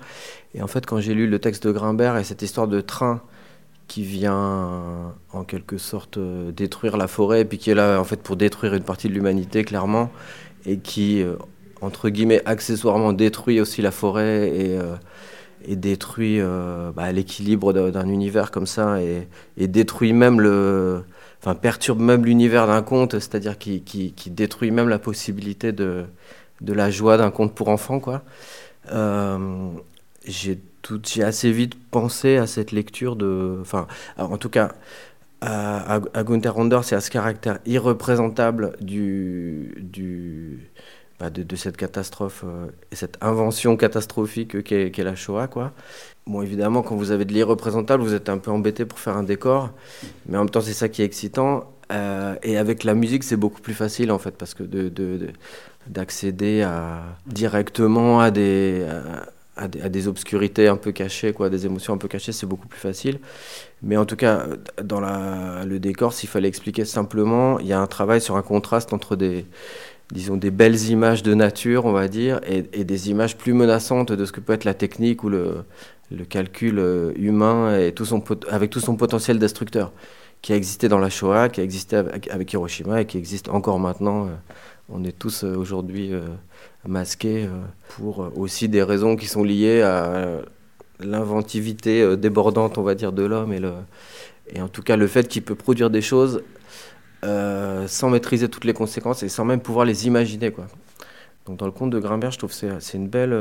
Et 0.56 0.64
en 0.64 0.68
fait, 0.68 0.88
quand 0.88 1.00
j'ai 1.00 1.14
lu 1.14 1.28
le 1.28 1.38
texte 1.38 1.68
de 1.68 1.72
Grimbert 1.72 2.18
et 2.18 2.24
cette 2.24 2.42
histoire 2.42 2.68
de 2.68 2.82
train 2.82 3.22
qui 3.92 4.04
vient 4.04 5.14
en 5.34 5.44
quelque 5.44 5.78
sorte 5.78 6.16
euh, 6.18 6.54
détruire 6.54 6.96
la 6.96 7.10
forêt, 7.10 7.42
et 7.42 7.46
puis 7.46 7.58
qui 7.58 7.72
est 7.72 7.76
là 7.76 8.00
en 8.00 8.06
fait 8.06 8.24
pour 8.24 8.38
détruire 8.38 8.74
une 8.74 8.84
partie 8.84 9.10
de 9.10 9.14
l'humanité 9.14 9.66
clairement, 9.66 10.10
et 10.66 10.78
qui 10.78 11.22
euh, 11.22 11.36
entre 11.82 12.08
guillemets 12.08 12.42
accessoirement 12.46 13.12
détruit 13.12 13.60
aussi 13.60 13.82
la 13.82 13.92
forêt 13.92 14.48
et, 14.48 14.78
euh, 14.78 14.96
détruit 15.68 16.40
bah, 16.96 17.12
l'équilibre 17.12 17.74
d'un 17.74 18.08
univers 18.08 18.50
comme 18.50 18.66
ça, 18.66 19.02
et, 19.02 19.28
détruit 19.68 20.14
même 20.14 20.40
le, 20.40 21.04
enfin 21.42 21.54
perturbe 21.54 22.00
même 22.00 22.24
l'univers 22.24 22.68
d'un 22.68 22.82
conte, 22.84 23.20
c'est-à-dire 23.20 23.58
qui, 23.58 23.82
qui, 23.82 24.14
qui, 24.14 24.32
détruit 24.32 24.72
même 24.72 24.88
la 24.88 25.00
possibilité 25.00 25.74
de, 25.74 26.06
de 26.62 26.74
la 26.74 26.90
joie 26.90 27.18
d'un 27.18 27.30
conte 27.30 27.54
pour 27.54 27.68
enfants 27.68 28.00
quoi. 28.00 28.24
J'ai 30.26 30.60
j'ai 31.06 31.24
assez 31.24 31.52
vite 31.52 31.76
pensé 31.92 32.38
à 32.38 32.48
cette 32.48 32.72
lecture 32.72 33.16
de. 33.16 33.60
Enfin, 33.62 33.88
en 34.18 34.38
tout 34.38 34.50
cas, 34.50 34.74
à, 35.42 36.00
à, 36.14 36.24
Gunther 36.24 36.58
Anders 36.58 36.92
et 36.92 36.96
à 36.96 37.02
ce 37.02 37.10
caractère 37.10 37.60
irreprésentable 37.66 38.76
du, 38.82 39.76
du, 39.80 40.70
bah, 41.20 41.30
de, 41.30 41.56
cette 41.56 41.78
catastrophe 41.78 42.44
euh, 42.46 42.68
et 42.92 42.96
cette 42.96 43.18
invention 43.22 43.78
catastrophique 43.78 44.64
qu'est 44.64 45.04
la 45.04 45.16
Shoah. 45.16 45.48
Quoi. 45.48 45.72
Bon, 46.28 46.42
évidemment, 46.42 46.82
quand 46.84 46.96
vous 46.96 47.12
avez 47.12 47.26
de 47.26 47.34
l'irreprésentable, 47.34 48.04
vous 48.04 48.14
êtes 48.14 48.30
un 48.30 48.38
peu 48.38 48.52
embêté 48.52 48.86
pour 48.86 49.00
faire 49.00 49.18
un 49.18 49.24
décor, 49.24 49.72
mais 50.28 50.38
en 50.38 50.42
même 50.42 50.50
temps, 50.50 50.62
c'est 50.62 50.74
ça 50.74 50.90
qui 50.90 51.02
est 51.02 51.06
excitant. 51.06 51.72
Euh, 51.92 52.36
et 52.44 52.58
avec 52.58 52.84
la 52.84 52.94
musique, 52.94 53.24
c'est 53.24 53.36
beaucoup 53.36 53.62
plus 53.62 53.74
facile 53.74 54.12
en 54.12 54.20
fait, 54.20 54.32
parce 54.32 54.54
que 54.54 54.64
d'accéder 55.88 56.60
de, 56.60 56.66
à, 56.66 57.04
directement 57.28 58.22
à 58.22 58.32
des 58.32 58.86
des, 59.68 60.08
obscurités 60.08 60.68
un 60.68 60.78
peu 60.78 60.92
cachées, 60.92 61.34
quoi, 61.34 61.50
des 61.50 61.66
émotions 61.66 61.94
un 61.94 61.98
peu 61.98 62.08
cachées, 62.08 62.32
c'est 62.32 62.46
beaucoup 62.46 62.68
plus 62.68 62.80
facile. 62.80 63.20
Mais 63.84 63.98
en 63.98 64.06
tout 64.06 64.16
cas, 64.16 64.48
dans 64.82 65.00
la, 65.00 65.66
le 65.66 65.80
décor, 65.80 66.14
s'il 66.14 66.30
fallait 66.30 66.48
expliquer 66.48 66.86
simplement, 66.86 67.60
il 67.60 67.68
y 67.68 67.74
a 67.74 67.80
un 67.80 67.88
travail 67.88 68.22
sur 68.22 68.38
un 68.38 68.42
contraste 68.42 68.94
entre 68.94 69.16
des, 69.16 69.46
disons, 70.12 70.38
des 70.38 70.52
belles 70.52 70.90
images 70.90 71.24
de 71.24 71.34
nature, 71.34 71.86
on 71.86 71.92
va 71.92 72.08
dire, 72.08 72.40
et, 72.48 72.84
des 72.84 73.10
images 73.10 73.38
plus 73.38 73.54
menaçantes 73.54 74.12
de 74.12 74.26
ce 74.26 74.32
que 74.32 74.40
peut 74.40 74.54
être 74.54 74.66
la 74.66 74.74
technique 74.74 75.24
ou 75.24 75.30
le, 75.30 75.64
le 76.12 76.26
calcul 76.26 76.80
euh, 76.80 77.12
humain 77.16 77.78
et 77.78 77.92
tout 77.94 78.06
son, 78.06 78.24
avec 78.50 78.70
tout 78.70 78.80
son 78.80 78.96
potentiel 78.96 79.38
destructeur, 79.38 79.92
qui 80.42 80.54
a 80.54 80.56
existé 80.56 80.88
dans 80.88 81.00
la 81.00 81.10
Shoah, 81.10 81.50
qui 81.50 81.62
a 81.62 81.64
existé 81.64 81.96
avec, 81.98 82.54
Hiroshima 82.54 83.02
et 83.02 83.06
qui 83.06 83.18
existe 83.18 83.50
encore 83.50 83.80
maintenant. 83.80 84.28
Euh, 84.28 84.30
on 84.92 85.04
est 85.04 85.18
tous 85.18 85.44
euh, 85.44 85.56
aujourd'hui 85.56 86.14
euh, 86.14 86.28
pour 87.90 88.24
euh, 88.24 88.32
aussi 88.36 88.70
des 88.70 88.84
raisons 88.84 89.16
qui 89.16 89.28
sont 89.28 89.44
liées 89.44 89.82
à 89.82 90.42
l'inventivité 91.00 92.16
débordante, 92.18 92.78
on 92.78 92.84
va 92.84 92.94
dire, 92.94 93.12
de 93.12 93.24
l'homme 93.24 93.54
et, 93.54 93.62
et 94.54 94.62
en 94.62 94.68
tout 94.68 94.84
cas 94.84 94.98
le 94.98 95.08
fait 95.08 95.28
qu'il 95.28 95.42
peut 95.42 95.56
produire 95.56 95.90
des 95.90 96.02
choses 96.02 96.44
sans 97.24 98.10
maîtriser 98.10 98.50
toutes 98.50 98.66
les 98.66 98.74
conséquences 98.74 99.24
et 99.24 99.30
sans 99.30 99.46
même 99.46 99.62
pouvoir 99.62 99.86
les 99.86 100.06
imaginer. 100.06 100.54
Donc 101.48 101.58
dans 101.58 101.66
le 101.66 101.72
conte 101.72 101.90
de 101.90 102.00
Grimbert, 102.00 102.32
je 102.32 102.38
trouve 102.38 102.52
que 102.52 102.80
c'est 102.80 102.98
une 102.98 103.08
belle 103.08 103.36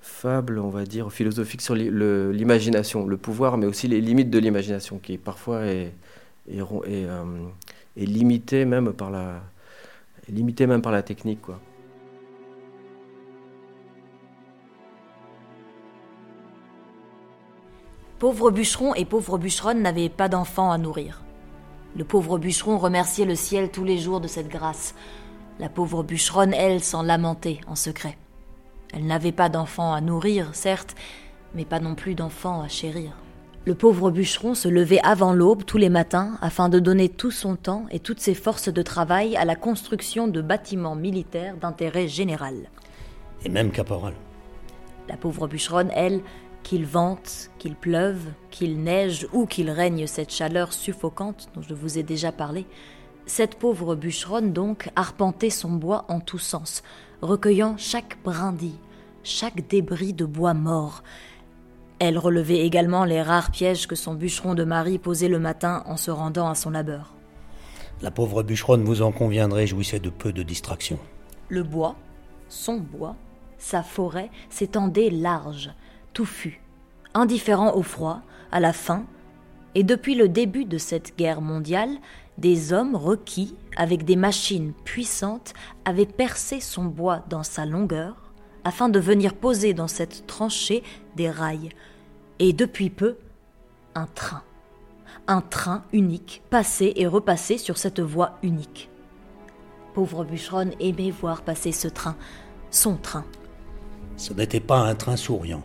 fable, 0.00 0.60
on 0.60 0.68
va 0.68 0.84
dire, 0.84 1.10
philosophique 1.10 1.62
sur 1.62 1.74
l'imagination, 1.74 3.06
le, 3.06 3.16
pouvoir, 3.16 3.56
mais 3.58 3.66
aussi 3.66 3.88
les 3.88 4.00
limites 4.00 4.30
de 4.30 4.38
l'imagination, 4.38 4.98
qui 4.98 5.18
parfois 5.18 5.66
est, 5.66 5.92
est 6.48 6.66
limitée 7.96 8.64
même 8.64 8.92
par 8.92 9.10
la, 9.10 9.42
limité 10.28 10.66
même 10.66 10.82
par 10.82 10.92
la 10.92 11.02
technique. 11.02 11.40
Pauvre 18.18 18.50
bûcheron 18.50 18.94
et 18.94 19.04
pauvre 19.04 19.38
bûcheronne 19.38 19.80
n'avaient 19.80 20.08
pas 20.08 20.28
d'enfants 20.28 20.72
à 20.72 20.78
nourrir. 20.78 21.22
Le 21.96 22.04
pauvre 22.04 22.38
bûcheron 22.38 22.76
remerciait 22.76 23.24
le 23.24 23.36
ciel 23.36 23.70
tous 23.70 23.84
les 23.84 23.98
jours 23.98 24.20
de 24.20 24.26
cette 24.26 24.48
grâce. 24.48 24.94
La 25.58 25.68
pauvre 25.68 26.02
bûcheronne, 26.02 26.52
elle, 26.52 26.82
s'en 26.82 27.02
lamentait 27.02 27.60
en 27.66 27.76
secret. 27.76 28.18
Elle 28.92 29.06
n'avait 29.06 29.32
pas 29.32 29.48
d'enfants 29.48 29.92
à 29.92 30.00
nourrir, 30.00 30.54
certes, 30.54 30.96
mais 31.54 31.64
pas 31.64 31.80
non 31.80 31.94
plus 31.94 32.14
d'enfants 32.14 32.60
à 32.60 32.68
chérir. 32.68 33.12
Le 33.66 33.74
pauvre 33.74 34.10
bûcheron 34.10 34.54
se 34.54 34.68
levait 34.68 35.00
avant 35.02 35.32
l'aube 35.32 35.64
tous 35.64 35.78
les 35.78 35.90
matins 35.90 36.38
afin 36.40 36.68
de 36.68 36.78
donner 36.78 37.08
tout 37.08 37.30
son 37.30 37.56
temps 37.56 37.86
et 37.90 38.00
toutes 38.00 38.20
ses 38.20 38.34
forces 38.34 38.72
de 38.72 38.82
travail 38.82 39.36
à 39.36 39.44
la 39.44 39.56
construction 39.56 40.26
de 40.26 40.40
bâtiments 40.40 40.94
militaires 40.94 41.56
d'intérêt 41.56 42.08
général. 42.08 42.70
Et 43.44 43.48
même 43.48 43.70
caporal. 43.70 44.14
La 45.08 45.16
pauvre 45.16 45.46
bûcheronne, 45.48 45.90
elle, 45.94 46.22
qu'il 46.62 46.86
vente, 46.86 47.50
qu'il 47.58 47.76
pleuve, 47.76 48.26
qu'il 48.50 48.82
neige 48.82 49.26
ou 49.32 49.46
qu'il 49.46 49.70
règne 49.70 50.06
cette 50.06 50.32
chaleur 50.32 50.72
suffocante 50.72 51.48
dont 51.54 51.62
je 51.62 51.74
vous 51.74 51.98
ai 51.98 52.02
déjà 52.02 52.32
parlé, 52.32 52.66
cette 53.26 53.56
pauvre 53.56 53.94
bûcheronne 53.94 54.52
donc 54.52 54.90
arpentait 54.96 55.50
son 55.50 55.70
bois 55.70 56.06
en 56.08 56.20
tous 56.20 56.38
sens, 56.38 56.82
recueillant 57.20 57.76
chaque 57.76 58.16
brindille, 58.24 58.78
chaque 59.22 59.68
débris 59.68 60.14
de 60.14 60.24
bois 60.24 60.54
mort. 60.54 61.02
Elle 62.00 62.18
relevait 62.18 62.60
également 62.60 63.04
les 63.04 63.22
rares 63.22 63.50
pièges 63.50 63.88
que 63.88 63.96
son 63.96 64.14
bûcheron 64.14 64.54
de 64.54 64.64
mari 64.64 64.98
posait 64.98 65.28
le 65.28 65.40
matin 65.40 65.82
en 65.86 65.96
se 65.96 66.10
rendant 66.10 66.48
à 66.48 66.54
son 66.54 66.70
labeur. 66.70 67.14
La 68.02 68.12
pauvre 68.12 68.44
bûcheronne, 68.44 68.84
vous 68.84 69.02
en 69.02 69.10
conviendrez, 69.10 69.66
jouissait 69.66 69.98
de 69.98 70.10
peu 70.10 70.32
de 70.32 70.44
distractions. 70.44 71.00
Le 71.48 71.64
bois, 71.64 71.96
son 72.48 72.76
bois, 72.76 73.16
sa 73.58 73.82
forêt 73.82 74.30
s'étendait 74.48 75.10
large, 75.10 75.70
touffu, 76.12 76.60
indifférent 77.14 77.74
au 77.74 77.82
froid, 77.82 78.20
à 78.52 78.60
la 78.60 78.72
faim, 78.72 79.04
et 79.74 79.82
depuis 79.82 80.14
le 80.14 80.28
début 80.28 80.64
de 80.64 80.78
cette 80.78 81.16
guerre 81.18 81.40
mondiale, 81.40 81.90
des 82.38 82.72
hommes 82.72 82.94
requis, 82.94 83.56
avec 83.76 84.04
des 84.04 84.16
machines 84.16 84.72
puissantes, 84.84 85.52
avaient 85.84 86.06
percé 86.06 86.60
son 86.60 86.84
bois 86.84 87.24
dans 87.28 87.42
sa 87.42 87.66
longueur, 87.66 88.32
afin 88.64 88.88
de 88.88 89.00
venir 89.00 89.34
poser 89.34 89.74
dans 89.74 89.88
cette 89.88 90.26
tranchée 90.26 90.82
des 91.16 91.30
rails, 91.30 91.70
et 92.38 92.52
depuis 92.52 92.90
peu, 92.90 93.16
un 93.94 94.06
train. 94.06 94.42
Un 95.26 95.40
train 95.40 95.84
unique, 95.92 96.42
passé 96.50 96.92
et 96.96 97.06
repassé 97.06 97.58
sur 97.58 97.78
cette 97.78 98.00
voie 98.00 98.38
unique. 98.42 98.88
Pauvre 99.94 100.24
bûcheronne 100.24 100.72
aimait 100.80 101.10
voir 101.10 101.42
passer 101.42 101.72
ce 101.72 101.88
train, 101.88 102.16
son 102.70 102.96
train. 102.96 103.24
Ce 104.16 104.32
n'était 104.32 104.60
pas 104.60 104.78
un 104.78 104.94
train 104.94 105.16
souriant 105.16 105.62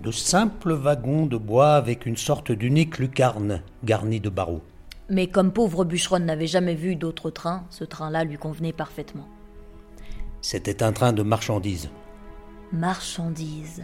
de 0.00 0.10
simples 0.10 0.72
wagons 0.72 1.26
de 1.26 1.36
bois 1.36 1.74
avec 1.74 2.06
une 2.06 2.16
sorte 2.16 2.52
d'unique 2.52 2.98
lucarne 2.98 3.62
garnie 3.84 4.20
de 4.20 4.30
barreaux. 4.30 4.62
Mais 5.08 5.26
comme 5.26 5.52
pauvre 5.52 5.84
bûcheronne 5.84 6.24
n'avait 6.24 6.46
jamais 6.46 6.74
vu 6.74 6.96
d'autre 6.96 7.30
train, 7.30 7.64
ce 7.70 7.84
train-là 7.84 8.24
lui 8.24 8.38
convenait 8.38 8.72
parfaitement. 8.72 9.28
C'était 10.40 10.82
un 10.82 10.92
train 10.92 11.12
de 11.12 11.22
marchandises. 11.22 11.90
Marchandises. 12.72 13.82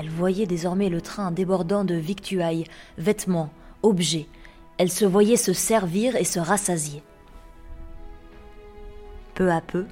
Elle 0.00 0.10
voyait 0.10 0.46
désormais 0.46 0.90
le 0.90 1.00
train 1.00 1.32
débordant 1.32 1.84
de 1.84 1.96
victuailles, 1.96 2.68
vêtements, 2.98 3.50
objets. 3.82 4.28
Elle 4.76 4.92
se 4.92 5.04
voyait 5.04 5.36
se 5.36 5.52
servir 5.52 6.14
et 6.14 6.22
se 6.22 6.38
rassasier. 6.38 7.02
Peu 9.34 9.50
à 9.50 9.60
peu, 9.60 9.86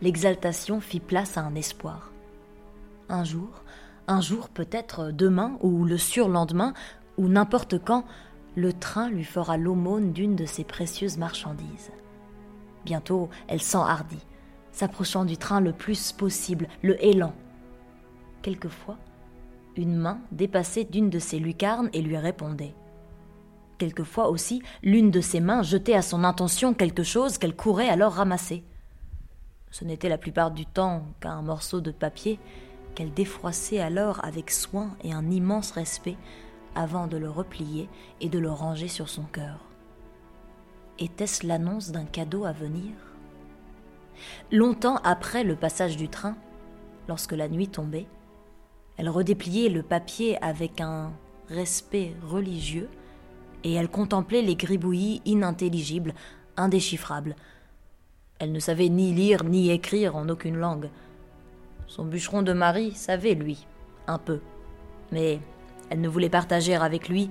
l'exaltation 0.00 0.80
fit 0.80 1.00
place 1.00 1.36
à 1.36 1.40
un 1.40 1.56
espoir. 1.56 2.12
Un 3.08 3.24
jour, 3.24 3.64
un 4.06 4.20
jour 4.20 4.48
peut-être 4.48 5.10
demain 5.10 5.58
ou 5.60 5.84
le 5.86 5.98
surlendemain 5.98 6.72
ou 7.18 7.26
n'importe 7.26 7.84
quand, 7.84 8.04
le 8.54 8.72
train 8.72 9.10
lui 9.10 9.24
fera 9.24 9.56
l'aumône 9.56 10.12
d'une 10.12 10.36
de 10.36 10.46
ses 10.46 10.62
précieuses 10.62 11.18
marchandises. 11.18 11.90
Bientôt, 12.84 13.28
elle 13.48 13.62
s'enhardit. 13.62 14.24
s'approchant 14.70 15.24
du 15.24 15.36
train 15.36 15.60
le 15.60 15.72
plus 15.72 16.12
possible, 16.12 16.68
le 16.82 17.04
hélant. 17.04 17.34
Quelquefois, 18.40 18.98
une 19.76 19.96
main 19.96 20.20
dépassait 20.30 20.84
d'une 20.84 21.10
de 21.10 21.18
ses 21.18 21.38
lucarnes 21.38 21.90
et 21.92 22.02
lui 22.02 22.16
répondait. 22.16 22.74
Quelquefois 23.78 24.28
aussi, 24.28 24.62
l'une 24.82 25.10
de 25.10 25.20
ses 25.20 25.40
mains 25.40 25.62
jetait 25.62 25.94
à 25.94 26.02
son 26.02 26.24
intention 26.24 26.74
quelque 26.74 27.02
chose 27.02 27.38
qu'elle 27.38 27.56
courait 27.56 27.88
alors 27.88 28.12
ramasser. 28.12 28.64
Ce 29.70 29.84
n'était 29.84 30.08
la 30.08 30.18
plupart 30.18 30.50
du 30.50 30.66
temps 30.66 31.04
qu'un 31.20 31.42
morceau 31.42 31.80
de 31.80 31.90
papier 31.90 32.38
qu'elle 32.94 33.12
défroissait 33.12 33.80
alors 33.80 34.24
avec 34.24 34.50
soin 34.50 34.96
et 35.02 35.12
un 35.12 35.30
immense 35.30 35.72
respect 35.72 36.16
avant 36.74 37.06
de 37.06 37.16
le 37.16 37.30
replier 37.30 37.88
et 38.20 38.28
de 38.28 38.38
le 38.38 38.50
ranger 38.50 38.88
sur 38.88 39.08
son 39.08 39.22
cœur. 39.22 39.60
Était-ce 40.98 41.46
l'annonce 41.46 41.90
d'un 41.90 42.04
cadeau 42.04 42.44
à 42.44 42.52
venir? 42.52 42.92
Longtemps 44.50 44.96
après 45.04 45.42
le 45.42 45.56
passage 45.56 45.96
du 45.96 46.08
train, 46.08 46.36
lorsque 47.08 47.32
la 47.32 47.48
nuit 47.48 47.68
tombait, 47.68 48.06
elle 48.96 49.08
redépliait 49.08 49.68
le 49.68 49.82
papier 49.82 50.42
avec 50.42 50.80
un 50.80 51.12
respect 51.48 52.14
religieux 52.26 52.88
et 53.64 53.72
elle 53.74 53.88
contemplait 53.88 54.42
les 54.42 54.56
gribouillis 54.56 55.22
inintelligibles, 55.24 56.14
indéchiffrables. 56.56 57.36
Elle 58.38 58.52
ne 58.52 58.58
savait 58.58 58.88
ni 58.88 59.12
lire 59.12 59.44
ni 59.44 59.70
écrire 59.70 60.16
en 60.16 60.28
aucune 60.28 60.56
langue. 60.56 60.90
Son 61.86 62.04
bûcheron 62.04 62.42
de 62.42 62.52
mari 62.52 62.92
savait, 62.92 63.34
lui, 63.34 63.66
un 64.06 64.18
peu. 64.18 64.40
Mais 65.12 65.40
elle 65.90 66.00
ne 66.00 66.08
voulait 66.08 66.30
partager 66.30 66.74
avec 66.74 67.08
lui, 67.08 67.30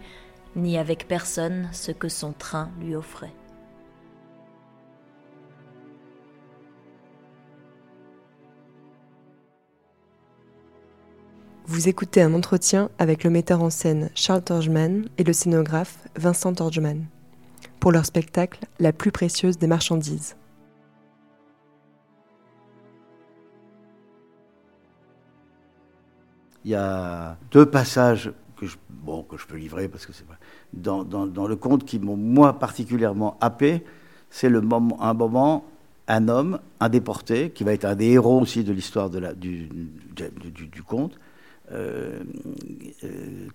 ni 0.55 0.77
avec 0.77 1.07
personne, 1.07 1.69
ce 1.71 1.91
que 1.91 2.09
son 2.09 2.31
train 2.31 2.69
lui 2.79 2.95
offrait. 2.95 3.33
Vous 11.71 11.87
écoutez 11.87 12.21
un 12.21 12.33
entretien 12.33 12.89
avec 12.99 13.23
le 13.23 13.29
metteur 13.29 13.63
en 13.63 13.69
scène 13.69 14.09
Charles 14.13 14.41
Torgman 14.41 15.05
et 15.17 15.23
le 15.23 15.31
scénographe 15.31 15.99
Vincent 16.17 16.51
Torgman 16.53 17.05
pour 17.79 17.93
leur 17.93 18.05
spectacle 18.05 18.65
La 18.81 18.91
plus 18.91 19.13
précieuse 19.13 19.57
des 19.57 19.67
marchandises. 19.67 20.35
Il 26.65 26.71
y 26.71 26.75
a 26.75 27.37
deux 27.51 27.65
passages 27.65 28.33
que 28.57 28.65
je, 28.65 28.75
bon, 28.89 29.23
que 29.23 29.37
je 29.37 29.47
peux 29.47 29.55
livrer 29.55 29.87
parce 29.87 30.05
que 30.05 30.11
c'est 30.11 30.25
dans, 30.73 31.05
dans, 31.05 31.47
le 31.47 31.55
conte 31.55 31.85
qui 31.85 31.99
m'ont 31.99 32.17
moi 32.17 32.59
particulièrement 32.59 33.37
happé. 33.39 33.85
C'est 34.29 34.49
le 34.49 34.59
moment, 34.59 35.01
un 35.01 35.13
moment, 35.13 35.63
un 36.09 36.27
homme, 36.27 36.59
un 36.81 36.89
déporté, 36.89 37.51
qui 37.51 37.63
va 37.63 37.71
être 37.71 37.85
un 37.85 37.95
des 37.95 38.07
héros 38.07 38.41
aussi 38.41 38.65
de 38.65 38.73
l'histoire 38.73 39.09
du, 39.09 39.69
conte, 40.85 41.17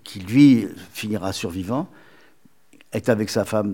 qui 0.03 0.19
lui 0.19 0.67
finira 0.91 1.33
survivant, 1.33 1.87
est 2.93 3.09
avec 3.09 3.29
sa 3.29 3.45
femme 3.45 3.73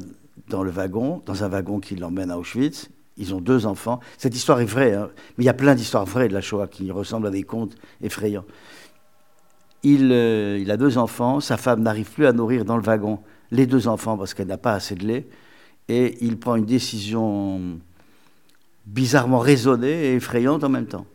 dans 0.50 0.64
le 0.64 0.72
wagon, 0.72 1.22
dans 1.26 1.44
un 1.44 1.48
wagon 1.48 1.80
qui 1.80 1.96
l'emmène 1.96 2.32
à 2.32 2.38
Auschwitz. 2.38 2.90
Ils 3.18 3.36
ont 3.36 3.42
deux 3.42 3.66
enfants. 3.66 4.00
Cette 4.18 4.36
histoire 4.36 4.60
est 4.60 4.66
vraie, 4.66 4.94
hein, 4.94 5.10
mais 5.38 5.44
il 5.44 5.48
y 5.48 5.50
a 5.50 5.54
plein 5.54 5.76
d'histoires 5.76 6.06
vraies 6.06 6.28
de 6.28 6.34
la 6.34 6.42
Shoah 6.42 6.68
qui 6.68 6.90
ressemblent 6.92 7.28
à 7.28 7.32
des 7.32 7.44
contes 7.44 7.76
effrayants. 8.02 8.46
Euh, 9.86 10.58
il, 10.62 10.72
a 10.72 10.78
deux 10.78 10.98
enfants, 10.98 11.40
sa 11.40 11.58
femme 11.58 11.82
n'arrive 11.82 12.10
plus 12.10 12.26
à 12.26 12.32
nourrir 12.32 12.66
dans 12.66 12.78
le 12.78 12.84
wagon 12.84 13.20
les 13.52 13.66
deux 13.66 13.88
enfants 13.88 14.18
parce 14.18 14.34
qu'elle 14.34 14.48
n'a 14.48 14.58
pas 14.58 14.74
assez 14.74 14.96
de 14.96 15.06
lait, 15.06 15.28
et 15.90 16.18
il 16.22 16.40
prend 16.40 16.56
une 16.56 16.66
décision 16.66 17.78
bizarrement 18.86 19.40
raisonnée 19.40 20.06
et 20.06 20.16
effrayante 20.16 20.64
en 20.64 20.70
même 20.70 20.88
temps. 20.88 21.06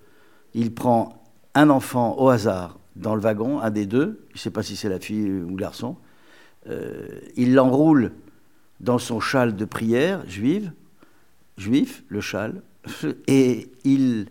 Il 0.54 0.74
prend 0.74 1.22
un 1.54 1.70
enfant 1.70 2.16
au 2.18 2.28
hasard 2.28 2.77
dans 2.98 3.14
le 3.14 3.20
wagon, 3.20 3.60
un 3.60 3.70
des 3.70 3.86
deux, 3.86 4.20
je 4.30 4.34
ne 4.34 4.38
sais 4.38 4.50
pas 4.50 4.62
si 4.62 4.76
c'est 4.76 4.88
la 4.88 5.00
fille 5.00 5.30
ou 5.30 5.50
le 5.50 5.56
garçon, 5.56 5.96
euh, 6.68 7.06
il 7.36 7.54
l'enroule 7.54 8.12
dans 8.80 8.98
son 8.98 9.20
châle 9.20 9.56
de 9.56 9.64
prière 9.64 10.28
juive, 10.28 10.72
juif, 11.56 12.04
le 12.08 12.20
châle, 12.20 12.62
et 13.26 13.70
il 13.84 14.28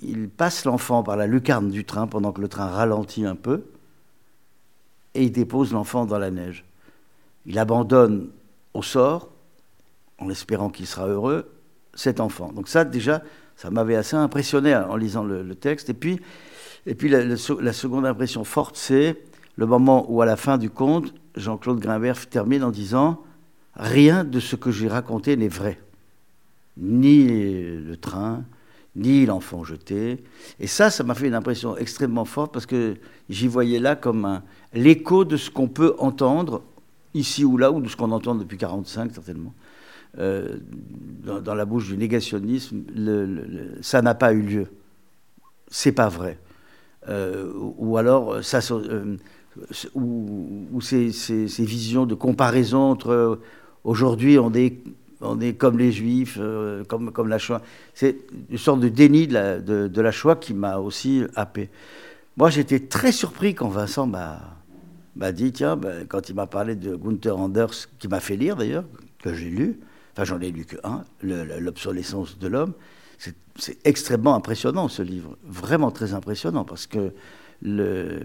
il 0.00 0.28
passe 0.28 0.64
l'enfant 0.64 1.02
par 1.02 1.16
la 1.16 1.26
lucarne 1.26 1.70
du 1.70 1.84
train 1.84 2.06
pendant 2.06 2.32
que 2.32 2.40
le 2.40 2.48
train 2.48 2.66
ralentit 2.66 3.24
un 3.24 3.36
peu, 3.36 3.64
et 5.14 5.24
il 5.24 5.32
dépose 5.32 5.72
l'enfant 5.72 6.04
dans 6.04 6.18
la 6.18 6.30
neige. 6.30 6.64
Il 7.46 7.58
abandonne 7.58 8.28
au 8.74 8.82
sort, 8.82 9.30
en 10.18 10.28
espérant 10.28 10.68
qu'il 10.68 10.86
sera 10.86 11.06
heureux, 11.06 11.50
cet 11.94 12.20
enfant. 12.20 12.52
Donc 12.52 12.68
ça, 12.68 12.84
déjà, 12.84 13.22
ça 13.56 13.70
m'avait 13.70 13.96
assez 13.96 14.16
impressionné 14.16 14.74
en 14.74 14.96
lisant 14.96 15.24
le, 15.24 15.54
texte. 15.54 15.90
Et 15.90 15.94
puis, 15.94 16.20
et 16.86 16.94
puis 16.94 17.08
la, 17.08 17.36
seconde 17.36 18.06
impression 18.06 18.44
forte, 18.44 18.76
c'est 18.76 19.16
le 19.56 19.66
moment 19.66 20.06
où, 20.10 20.20
à 20.20 20.26
la 20.26 20.36
fin 20.36 20.58
du 20.58 20.70
conte, 20.70 21.14
Jean-Claude 21.36 21.80
Grimbert 21.80 22.28
termine 22.28 22.62
en 22.62 22.70
disant 22.70 23.22
Rien 23.76 24.24
de 24.24 24.38
ce 24.38 24.56
que 24.56 24.70
j'ai 24.70 24.88
raconté 24.88 25.36
n'est 25.36 25.48
vrai. 25.48 25.80
Ni 26.76 27.26
le 27.26 27.96
train, 27.96 28.44
ni 28.96 29.26
l'enfant 29.26 29.64
jeté. 29.64 30.22
Et 30.60 30.66
ça, 30.66 30.90
ça 30.90 31.02
m'a 31.02 31.14
fait 31.14 31.26
une 31.26 31.34
impression 31.34 31.76
extrêmement 31.76 32.24
forte 32.24 32.52
parce 32.52 32.66
que 32.66 32.96
j'y 33.28 33.48
voyais 33.48 33.80
là 33.80 33.96
comme 33.96 34.42
l'écho 34.72 35.24
de 35.24 35.36
ce 35.36 35.50
qu'on 35.50 35.68
peut 35.68 35.94
entendre 35.98 36.62
ici 37.14 37.44
ou 37.44 37.56
là, 37.56 37.70
ou 37.70 37.80
de 37.80 37.88
ce 37.88 37.96
qu'on 37.96 38.10
entend 38.10 38.34
depuis 38.34 38.58
45 38.58 39.12
certainement, 39.12 39.54
euh, 40.18 40.58
dans, 41.24 41.54
la 41.54 41.64
bouche 41.64 41.88
du 41.88 41.96
négationnisme. 41.96 42.82
ça 43.80 44.02
n'a 44.02 44.14
pas 44.14 44.32
eu 44.32 44.42
lieu. 44.42 44.66
C'est 45.68 45.92
pas 45.92 46.08
vrai. 46.08 46.38
Euh, 47.08 47.52
ou 47.54 47.96
alors, 47.96 48.42
ça, 48.42 48.60
euh, 48.72 49.16
ou, 49.94 50.80
ces, 50.80 51.12
ces, 51.12 51.64
visions 51.64 52.06
de 52.06 52.14
comparaison 52.14 52.90
entre 52.90 53.38
aujourd'hui 53.84 54.38
on 54.38 54.52
est 54.54 54.78
on 55.20 55.40
est 55.40 55.54
comme 55.54 55.78
les 55.78 55.92
juifs, 55.92 56.38
euh, 56.40 56.84
comme, 56.84 57.10
comme 57.10 57.28
la 57.28 57.38
Shoah. 57.38 57.62
C'est 57.94 58.16
une 58.50 58.58
sorte 58.58 58.80
de 58.80 58.88
déni 58.88 59.26
de 59.26 59.34
la, 59.34 59.58
de, 59.58 60.00
la 60.00 60.12
Shoah 60.12 60.36
qui 60.36 60.54
m'a 60.54 60.78
aussi 60.78 61.22
happé. 61.34 61.70
Moi, 62.36 62.50
j'étais 62.50 62.80
très 62.80 63.12
surpris 63.12 63.54
quand 63.54 63.68
Vincent 63.68 64.06
m'a 64.06 65.32
dit, 65.32 65.52
tiens, 65.52 65.76
ben, 65.76 66.06
quand 66.06 66.28
il 66.28 66.34
m'a 66.34 66.46
parlé 66.46 66.74
de 66.74 66.94
Gunther 66.94 67.38
Anders, 67.38 67.70
qui 67.98 68.08
m'a 68.08 68.20
fait 68.20 68.36
lire 68.36 68.56
d'ailleurs, 68.56 68.84
que 69.22 69.32
j'ai 69.32 69.48
lu, 69.48 69.80
enfin 70.12 70.24
j'en 70.24 70.40
ai 70.40 70.50
lu 70.50 70.64
que 70.64 70.76
un, 70.84 71.04
L'obsolescence 71.22 72.38
de 72.38 72.48
l'homme, 72.48 72.74
c'est 73.56 73.86
extrêmement 73.86 74.34
impressionnant 74.34 74.88
ce 74.88 75.02
livre, 75.02 75.36
vraiment 75.44 75.90
très 75.90 76.14
impressionnant, 76.14 76.64
parce 76.64 76.86
que 76.86 77.12
le, 77.62 78.20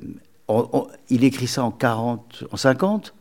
il 1.10 1.24
écrit 1.24 1.48
ça 1.48 1.64
en 1.64 1.72
40, 1.72 2.46
en 2.52 2.58
50, 2.58 3.14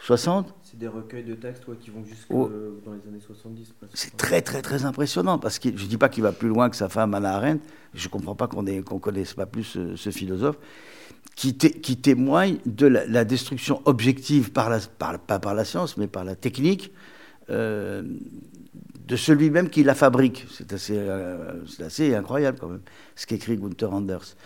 60 0.00 0.54
c'est 0.70 0.78
des 0.78 0.88
recueils 0.88 1.24
de 1.24 1.34
textes 1.34 1.64
qui 1.80 1.88
vont 1.88 2.04
jusque 2.04 2.26
oh. 2.28 2.50
dans 2.84 2.92
les 2.92 3.00
années 3.08 3.20
70. 3.26 3.72
C'est 3.94 4.18
très 4.18 4.42
très 4.42 4.60
très 4.60 4.84
impressionnant 4.84 5.38
parce 5.38 5.58
que 5.58 5.70
je 5.74 5.84
ne 5.84 5.88
dis 5.88 5.96
pas 5.96 6.10
qu'il 6.10 6.22
va 6.22 6.32
plus 6.32 6.48
loin 6.48 6.68
que 6.68 6.76
sa 6.76 6.90
femme 6.90 7.14
Anna 7.14 7.36
Arendt, 7.36 7.64
je 7.94 8.06
ne 8.06 8.10
comprends 8.10 8.34
pas 8.34 8.48
qu'on 8.48 8.62
ne 8.62 8.82
connaisse 8.82 9.32
pas 9.32 9.46
plus 9.46 9.78
ce, 9.96 10.10
philosophe, 10.10 10.58
qui, 11.34 11.56
qui, 11.56 11.96
témoigne 11.96 12.58
de 12.66 12.86
la, 12.86 13.24
destruction 13.24 13.80
objective, 13.86 14.52
par 14.52 14.68
la, 14.68 14.78
par, 14.80 15.18
pas 15.18 15.38
par 15.38 15.54
la 15.54 15.64
science, 15.64 15.96
mais 15.96 16.06
par 16.06 16.24
la 16.24 16.36
technique, 16.36 16.92
euh, 17.48 18.02
de 19.08 19.16
celui 19.16 19.50
même 19.50 19.70
qui 19.70 19.82
la 19.82 19.94
fabrique. 19.94 20.46
C'est 20.50 20.72
assez, 20.72 20.96
euh, 20.98 22.16
incroyable 22.16 22.58
quand 22.60 22.68
même, 22.68 22.82
ce 23.16 23.26
qu'écrit 23.26 23.56
Gunther 23.56 23.92
Anders. 23.92 24.36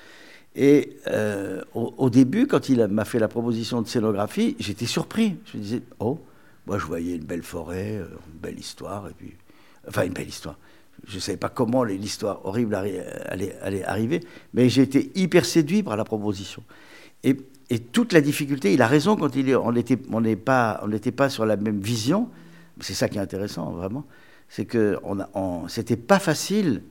Et 0.54 0.98
euh, 1.08 1.62
au, 1.74 2.10
début, 2.10 2.46
quand 2.46 2.68
il 2.68 2.86
m'a 2.86 3.04
fait 3.04 3.18
la 3.18 3.28
proposition 3.28 3.82
de 3.82 3.88
scénographie, 3.88 4.54
j'étais 4.60 4.86
surpris. 4.86 5.36
Je 5.46 5.56
me 5.56 5.62
disais, 5.62 5.82
oh, 5.98 6.20
moi 6.66 6.78
je 6.78 6.86
voyais 6.86 7.16
une 7.16 7.24
belle 7.24 7.42
forêt, 7.42 7.96
euh, 7.96 8.06
une 8.32 8.40
belle 8.40 8.58
histoire, 8.58 9.08
et 9.08 9.14
puis, 9.14 9.34
enfin 9.88 10.04
une 10.04 10.12
belle 10.12 10.28
histoire. 10.28 10.58
Je 11.08 11.16
ne 11.16 11.20
savais 11.20 11.38
pas 11.38 11.48
comment 11.48 11.82
l'histoire 11.82 12.44
horrible 12.46 12.76
allait, 12.76 13.84
arriver, 13.84 14.20
mais 14.54 14.68
j'ai 14.68 14.82
été 14.82 15.10
hyper 15.16 15.44
séduit 15.44 15.82
par 15.82 15.96
la 15.96 16.04
proposition. 16.04 16.62
Et, 17.24 17.36
toute 17.90 18.12
la 18.12 18.20
difficulté, 18.20 18.74
il 18.74 18.82
a 18.82 18.86
raison 18.86 19.16
quand 19.16 19.34
il 19.34 19.56
on 19.56 19.72
n'était 19.72 19.96
pas, 20.36 20.84
pas 21.16 21.28
sur 21.30 21.46
la 21.46 21.56
même 21.56 21.80
vision. 21.80 22.28
C'est 22.80 22.92
ça 22.92 23.08
qui 23.08 23.16
est 23.16 23.20
intéressant, 23.20 23.70
vraiment. 23.70 24.04
C'est 24.54 24.66
que 24.66 24.98
on, 25.02 25.16
on 25.32 25.66
c'était 25.66 25.96
pas 25.96 26.18
facile 26.18 26.82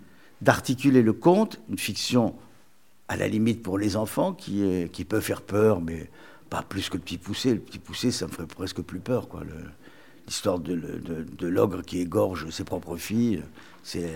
d'articuler 0.42 1.04
le 1.04 1.14
conte, 1.14 1.60
une 1.70 1.78
fiction 1.78 2.34
à 3.08 3.16
la 3.18 3.28
limite 3.28 3.62
pour 3.62 3.78
les 3.78 3.98
enfants, 3.98 4.34
qui, 4.34 4.90
qui 4.92 5.06
peut 5.06 5.20
faire 5.20 5.44
peur, 5.44 5.80
mais 5.80 6.10
pas 6.50 6.64
plus 6.64 6.90
que 6.90 6.98
le 6.98 7.04
petit 7.04 7.20
poussé. 7.20 7.54
Le 7.54 7.60
petit 7.60 7.78
poussé, 7.78 8.10
ça 8.10 8.26
me 8.26 8.32
ferait 8.32 8.48
presque 8.48 8.82
plus 8.82 9.00
peur. 9.00 9.28
L'histoire 10.26 10.58
de, 10.58 11.48
l'ogre 11.48 11.84
qui 11.84 12.00
égorge 12.00 12.50
ses 12.50 12.64
propres 12.64 12.98
filles, 12.98 13.44
c'est 13.84 14.10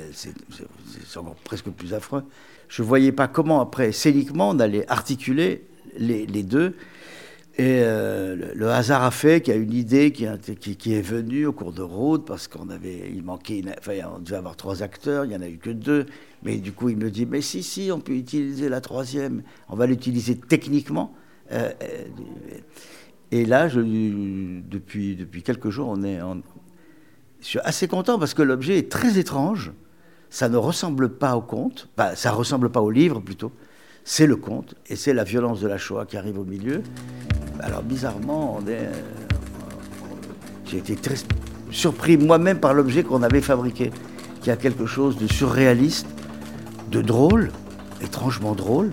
encore 1.15 1.35
presque 1.43 1.69
plus 1.69 1.93
affreux. 1.93 2.23
Je 2.67 2.81
voyais 2.81 3.11
pas 3.11 3.27
comment, 3.27 3.61
après, 3.61 3.91
scéniquement, 3.91 4.49
on 4.49 4.59
allait 4.59 4.89
articuler 4.89 5.67
les 5.99 6.43
deux. 6.43 6.75
Et 7.57 7.79
euh, 7.83 8.51
le, 8.53 8.69
hasard 8.69 9.03
a 9.03 9.11
fait 9.11 9.41
qu'il 9.41 9.53
y 9.53 9.57
a 9.57 9.59
une 9.59 9.71
idée 9.71 10.11
qui, 10.11 10.25
est 10.25 11.01
venue 11.01 11.45
au 11.45 11.53
cours 11.53 11.71
de 11.71 11.81
route 11.81 12.25
parce 12.25 12.49
qu'on 12.49 12.69
avait, 12.69 13.09
il 13.13 13.23
manquait, 13.23 13.63
enfin, 13.79 13.93
devait 14.19 14.35
avoir 14.35 14.57
trois 14.57 14.83
acteurs, 14.83 15.23
il 15.23 15.31
y 15.31 15.35
en 15.37 15.41
a 15.41 15.47
eu 15.47 15.57
que 15.57 15.69
deux. 15.69 16.05
Mais 16.43 16.57
du 16.57 16.73
coup, 16.73 16.89
il 16.89 16.97
me 16.97 17.09
dit, 17.09 17.25
mais 17.25 17.39
si, 17.39 17.63
si, 17.63 17.91
on 17.93 18.01
peut 18.01 18.13
utiliser 18.13 18.67
la 18.67 18.81
troisième. 18.81 19.41
On 19.69 19.77
va 19.77 19.85
l'utiliser 19.85 20.35
techniquement. 20.35 21.13
Euh, 21.53 21.71
euh, 21.81 22.03
et 23.31 23.45
là, 23.45 23.69
je, 23.69 23.79
depuis, 23.79 25.15
depuis 25.15 25.41
quelques 25.41 25.69
jours, 25.69 25.87
on 25.87 26.03
est, 26.03 26.19
je 27.39 27.45
suis 27.45 27.59
assez 27.59 27.87
content 27.87 28.19
parce 28.19 28.33
que 28.33 28.41
l'objet 28.41 28.77
est 28.77 28.91
très 28.91 29.17
étrange. 29.17 29.71
Ça 30.29 30.49
ne 30.49 30.57
ressemble 30.57 31.17
pas 31.17 31.37
au 31.37 31.41
conte, 31.41 31.87
Enfin, 31.97 32.15
ça 32.15 32.31
ressemble 32.31 32.69
pas 32.69 32.81
au 32.81 32.91
livre 32.91 33.21
plutôt. 33.21 33.53
C'est 34.07 34.27
le 34.27 34.35
conte 34.35 34.75
et 34.87 34.95
c'est 34.95 35.15
la 35.15 35.23
violence 35.23 35.59
de 35.61 35.67
la 35.67 35.79
Shoah 35.79 36.05
qui 36.05 36.15
arrive 36.15 36.37
au 36.37 36.43
milieu. 36.43 36.83
Alors 37.59 37.81
bizarrement, 37.81 38.59
euh, 38.67 38.93
j'ai 40.67 40.77
été 40.77 40.95
très 40.95 41.15
surpris 41.71 42.15
moi-même 42.15 42.59
par 42.59 42.75
l'objet 42.75 43.01
qu'on 43.01 43.23
avait 43.23 43.41
fabriqué, 43.41 43.89
qui 44.41 44.51
a 44.51 44.57
quelque 44.57 44.85
chose 44.85 45.17
de 45.17 45.25
surréaliste, 45.25 46.05
de 46.91 47.01
drôle, 47.01 47.51
étrangement 48.01 48.53
drôle, 48.53 48.91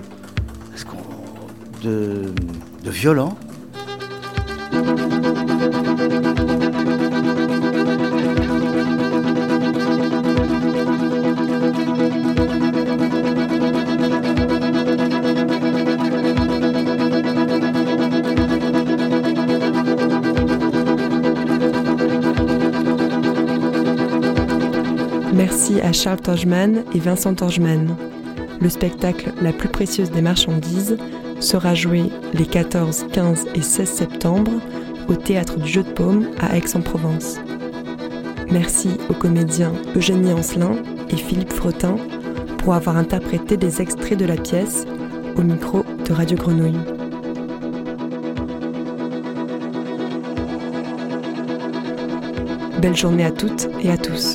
de 1.82 2.32
violent. 2.86 3.36
Charles 26.02 26.20
Torgeman 26.20 26.82
et 26.96 26.98
Vincent 26.98 27.32
Torgeman. 27.32 27.94
Le 28.60 28.68
spectacle 28.68 29.32
La 29.40 29.52
plus 29.52 29.68
précieuse 29.68 30.10
des 30.10 30.20
marchandises 30.20 30.96
sera 31.38 31.76
joué 31.76 32.02
les 32.34 32.44
14, 32.44 33.06
15 33.12 33.46
et 33.54 33.62
16 33.62 33.88
septembre 33.88 34.50
au 35.08 35.14
Théâtre 35.14 35.60
du 35.60 35.70
Jeu 35.70 35.84
de 35.84 35.92
Paume 35.92 36.26
à 36.40 36.56
Aix-en-Provence. 36.56 37.38
Merci 38.50 38.88
aux 39.10 39.14
comédiens 39.14 39.72
Eugénie 39.94 40.32
Ancelin 40.32 40.72
et 41.08 41.16
Philippe 41.16 41.52
Fretin 41.52 41.94
pour 42.58 42.74
avoir 42.74 42.96
interprété 42.96 43.56
des 43.56 43.80
extraits 43.80 44.18
de 44.18 44.24
la 44.24 44.36
pièce 44.36 44.86
au 45.36 45.42
micro 45.42 45.84
de 46.04 46.12
Radio 46.12 46.36
Grenouille. 46.36 46.80
Belle 52.80 52.96
journée 52.96 53.24
à 53.24 53.30
toutes 53.30 53.68
et 53.80 53.90
à 53.92 53.96
tous. 53.96 54.34